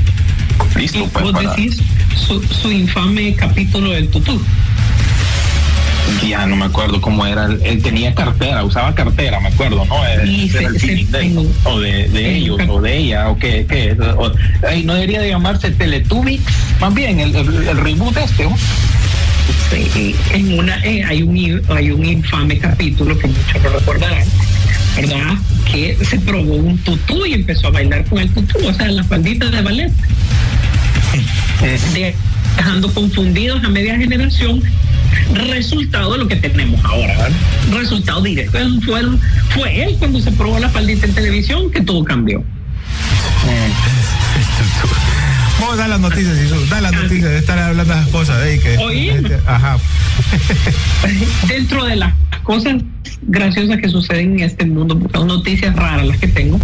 [0.76, 1.06] listo.
[1.12, 1.78] Pues, ¿Vos decís
[2.16, 4.40] su, su, infame capítulo del tutú?
[6.26, 9.94] Ya no me acuerdo cómo era, él tenía cartera, usaba cartera, me acuerdo, ¿no?
[11.64, 13.96] o de, ellos, o de ella, o qué, qué
[14.84, 16.40] no debería de llamarse Teletubbies,
[16.80, 18.56] más bien el, el, reboot este, ¿no?
[20.32, 24.26] en una eh, hay un hay un infame capítulo que muchos lo recordarán
[24.96, 25.36] verdad
[25.70, 29.06] que se probó un tutú y empezó a bailar con el tutú o sea las
[29.06, 29.92] falditas de ballet
[32.58, 34.60] dejando confundidos a media generación
[35.32, 37.30] resultado de lo que tenemos ahora ¿verdad?
[37.72, 39.02] resultado directo fue,
[39.50, 42.42] fue él cuando se probó la faldita en televisión que todo cambió
[45.60, 46.68] Vamos a dar las noticias, Jesús.
[46.68, 48.46] Da las noticias de estar hablando de esas cosas.
[48.46, 48.60] ¿eh?
[48.62, 49.76] Que, Ajá.
[51.48, 52.76] Dentro de las cosas
[53.22, 56.60] graciosas que suceden en este mundo, porque son noticias raras las que tengo,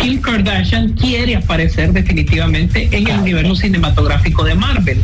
[0.00, 5.00] Kim Kardashian quiere aparecer definitivamente en el universo cinematográfico de Marvel.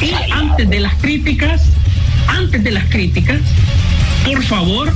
[0.00, 1.62] Y antes de las críticas,
[2.26, 3.40] antes de las críticas,
[4.24, 4.92] por favor,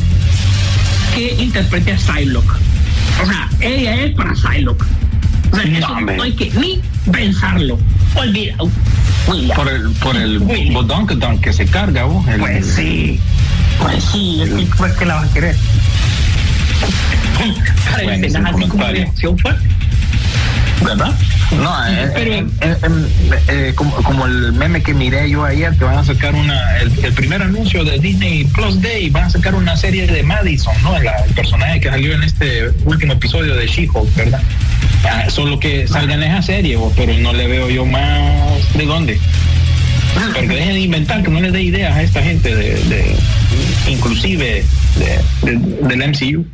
[1.14, 2.52] que interprete a Psylocke.
[3.22, 4.84] O sea, ella es para Psylocke.
[5.52, 6.80] O sea, eso no hay que ni
[7.10, 7.78] pensarlo.
[8.14, 8.56] Olvida.
[9.54, 10.38] Por el, por el
[10.72, 11.06] botón
[11.40, 12.24] que, se carga, vos.
[12.38, 13.20] Pues sí.
[13.80, 15.56] Pues sí, es que, pues que la vas a querer.
[17.90, 19.68] Para escenas así como reacción fuerte.
[20.82, 21.14] ¿Verdad?
[21.56, 22.46] No, eh, eh,
[23.48, 26.90] eh, como, como, el meme que miré yo ayer, que van a sacar una, el,
[27.14, 30.94] primer anuncio de Disney Plus Day, van a sacar una serie de Madison, ¿no?
[30.96, 34.42] el personaje que salió en este último episodio de She-Hulk, ¿verdad?
[35.04, 39.18] Ah, solo que salga en esa serie, pero no le veo yo más de dónde.
[40.34, 43.16] Porque dejen de inventar, que no les dé ideas a esta gente de,
[43.88, 44.64] inclusive
[45.42, 46.44] del MCU.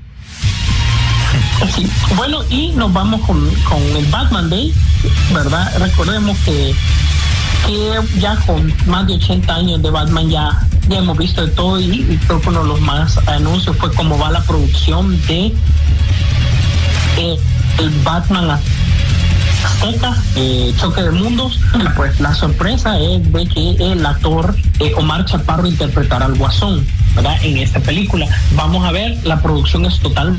[2.17, 3.49] Bueno, y nos vamos con,
[3.97, 4.73] el Batman Day,
[5.33, 5.73] ¿verdad?
[5.79, 6.75] Recordemos que,
[7.67, 11.81] que ya con más de 80 años de Batman ya, ya hemos visto de todo
[11.81, 15.55] y, creo que uno de los más anuncios fue cómo va la producción de
[17.19, 17.39] eh,
[17.79, 18.59] el Batman
[19.65, 21.59] Azteca, eh, Choque de Mundos,
[21.97, 27.37] pues la sorpresa es de que el actor eh, Omar Chaparro interpretará al Guasón, ¿verdad?
[27.43, 28.27] En esta película.
[28.57, 30.39] Vamos a ver, la producción es total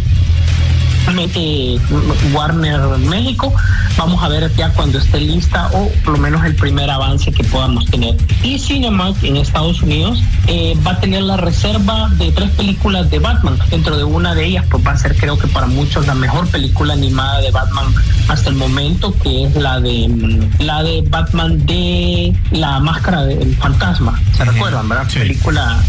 [2.33, 3.53] Warner México.
[3.97, 7.43] Vamos a ver ya cuando esté lista o por lo menos el primer avance que
[7.43, 8.15] podamos tener.
[8.43, 13.19] Y Cinemark en Estados Unidos eh, va a tener la reserva de tres películas de
[13.19, 13.57] Batman.
[13.69, 16.47] Dentro de una de ellas pues va a ser creo que para muchos la mejor
[16.47, 17.85] película animada de Batman
[18.27, 23.55] hasta el momento, que es la de mm, la de Batman de la máscara del
[23.55, 24.19] fantasma.
[24.35, 25.07] ¿Se recuerdan, verdad?
[25.13, 25.81] Película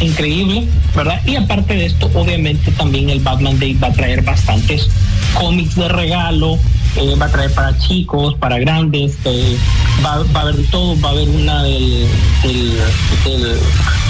[0.00, 1.20] increíble, ¿verdad?
[1.26, 4.88] Y aparte de esto, obviamente también el Batman Day va a traer bastantes
[5.34, 6.58] cómics de regalo,
[6.96, 9.56] eh, va a traer para chicos, para grandes, eh,
[10.04, 12.06] va, a haber todo, va a haber una del,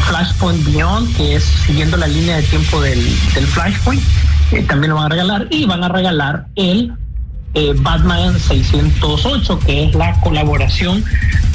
[0.09, 3.03] Flashpoint Beyond, que es siguiendo la línea de tiempo del,
[3.53, 4.03] Flashpoint,
[4.53, 6.93] eh, también lo van a regalar, y van a regalar el
[7.81, 11.05] Batman 608, que es la colaboración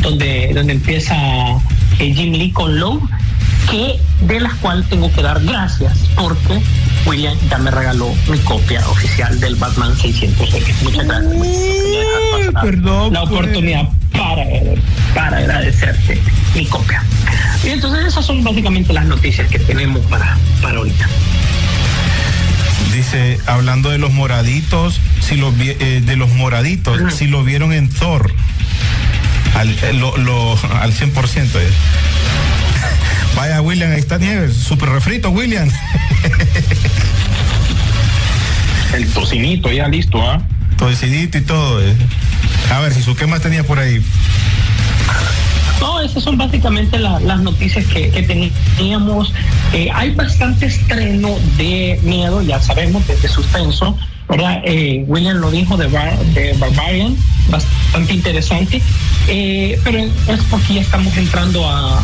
[0.02, 1.16] donde, donde empieza
[1.98, 3.02] Jim Lee con Lowe
[3.70, 6.62] que de las cuales tengo que dar gracias porque
[7.06, 10.66] William ya me regaló mi copia oficial del Batman 608.
[10.84, 11.34] Muchas gracias.
[12.62, 13.32] Perdón, la pues.
[13.32, 14.46] oportunidad para,
[15.14, 16.22] para agradecerte
[16.56, 17.04] mi copia.
[17.64, 21.08] Y entonces esas son básicamente las noticias que tenemos para, para ahorita.
[22.96, 27.90] Dice, hablando de los moraditos, si lo, eh, de los moraditos, si lo vieron en
[27.90, 28.34] Thor,
[29.54, 31.12] al, eh, lo, lo, al 100%.
[33.36, 34.56] Vaya, William, ahí está Nieves.
[34.56, 35.70] Súper refrito, William.
[38.94, 40.42] El tocinito ya listo, ¿ah?
[40.78, 41.84] Tocinito y todo.
[41.84, 41.94] Eh.
[42.72, 44.02] A ver, si su ¿qué más tenía por ahí?
[45.82, 48.08] No, esas son básicamente las noticias que,
[48.78, 49.34] teníamos.
[49.74, 53.98] Eh, hay bastante estreno de miedo, ya sabemos, de suspenso.
[54.28, 54.62] ¿verdad?
[54.66, 57.16] Eh, William lo dijo de, de Barbarian,
[57.50, 58.82] bastante interesante,
[59.28, 62.04] eh, pero es porque ya estamos entrando a,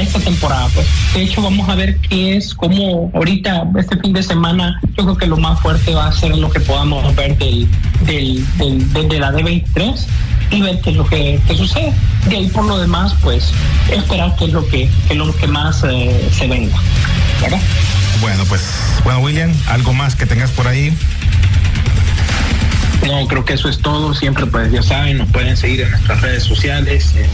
[0.00, 0.68] esta temporada.
[0.74, 0.86] Pues.
[1.14, 5.16] De hecho, vamos a ver qué es, como ahorita, este fin de semana, yo creo
[5.16, 7.68] que lo más fuerte va a ser lo que podamos ver del,
[8.06, 10.06] del, de la D23
[10.52, 11.92] y ver qué es lo que, sucede.
[12.28, 13.52] De ahí por lo demás, pues
[13.92, 16.76] esperar qué es lo que, lo que más eh, se venga.
[17.40, 17.60] ¿Verdad?
[18.20, 18.62] Bueno, pues,
[19.04, 20.96] bueno, William, algo más que tengas por ahí.
[23.06, 24.14] No, creo que eso es todo.
[24.14, 27.14] Siempre, pues ya saben, nos pueden seguir en nuestras redes sociales.
[27.16, 27.26] Eh,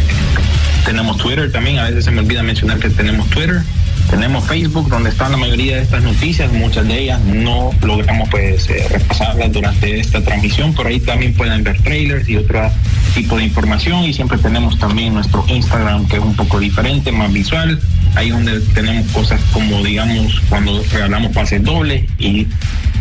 [0.85, 1.79] tenemos Twitter también.
[1.79, 3.63] A veces se me olvida mencionar que tenemos Twitter.
[4.11, 6.53] Tenemos Facebook, donde están la mayoría de estas noticias.
[6.53, 10.75] Muchas de ellas no logramos pues eh, repasarlas durante esta transmisión.
[10.75, 12.71] Por ahí también pueden ver trailers y otro
[13.15, 14.05] tipo de información.
[14.05, 17.81] Y siempre tenemos también nuestro Instagram, que es un poco diferente, más visual
[18.17, 22.47] ahí donde tenemos cosas como digamos cuando regalamos pases dobles y,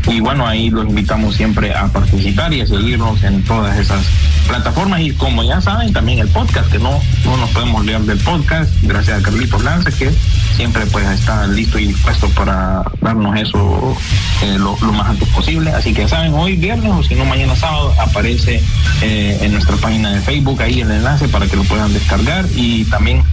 [0.07, 4.05] y bueno ahí los invitamos siempre a participar y a seguirnos en todas esas
[4.47, 5.01] plataformas.
[5.01, 8.71] Y como ya saben también el podcast que no, no nos podemos olvidar del podcast.
[8.83, 10.11] Gracias a Carlitos Lanza que
[10.55, 13.97] siempre pues está listo y dispuesto para darnos eso
[14.43, 15.71] eh, lo, más antes posible.
[15.71, 18.61] Así que ya saben hoy viernes o si no mañana sábado aparece
[19.01, 22.45] eh, en nuestra página de Facebook ahí el enlace para que lo puedan descargar.
[22.55, 23.23] Y también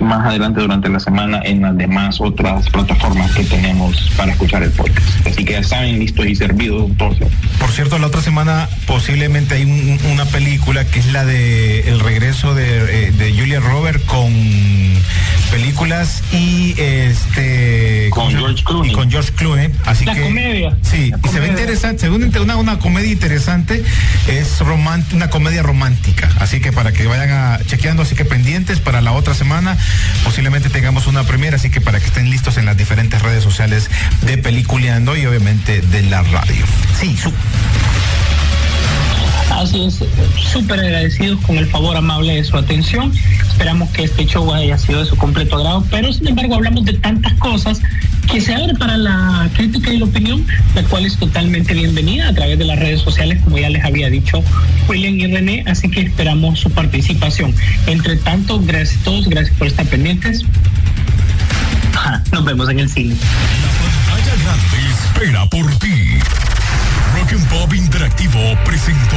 [0.00, 4.70] más adelante durante la semana en las demás otras plataformas que tenemos para escuchar el
[4.70, 5.26] podcast.
[5.26, 7.28] Así que ya saben, listos y servidos entonces.
[7.58, 12.54] Por cierto, la otra semana posiblemente hay una película que es la de el regreso
[12.54, 14.32] de, eh, de Julia Robert con
[15.50, 18.92] películas y este con George Clooney.
[18.92, 19.70] Con George Clooney.
[19.84, 20.76] Así la que comedia.
[20.82, 23.82] Sí, y se ve interesante, según una, una comedia interesante,
[24.26, 24.60] es
[25.12, 26.28] una comedia romántica.
[26.38, 29.76] Así que para que vayan a chequeando, así que pendientes para la otra semana
[30.24, 33.90] posiblemente tengamos una primera, así que para que estén listos en las diferentes redes sociales
[34.22, 36.64] de Peliculeando y obviamente de la radio.
[36.98, 37.32] Sí, su
[39.58, 39.88] Así
[40.52, 43.12] súper agradecidos con el favor amable de su atención.
[43.48, 46.92] Esperamos que este show haya sido de su completo agrado, pero sin embargo hablamos de
[46.92, 47.80] tantas cosas
[48.30, 50.46] que se abre para la crítica y la opinión,
[50.76, 54.08] la cual es totalmente bienvenida a través de las redes sociales, como ya les había
[54.08, 54.44] dicho
[54.88, 57.52] William y René, así que esperamos su participación.
[57.88, 60.44] Entre tanto, gracias a todos, gracias por estar pendientes.
[62.32, 63.16] nos vemos en el cine.
[65.14, 66.20] espera por ti.
[67.14, 69.16] Rock and Pop Interactivo presentó.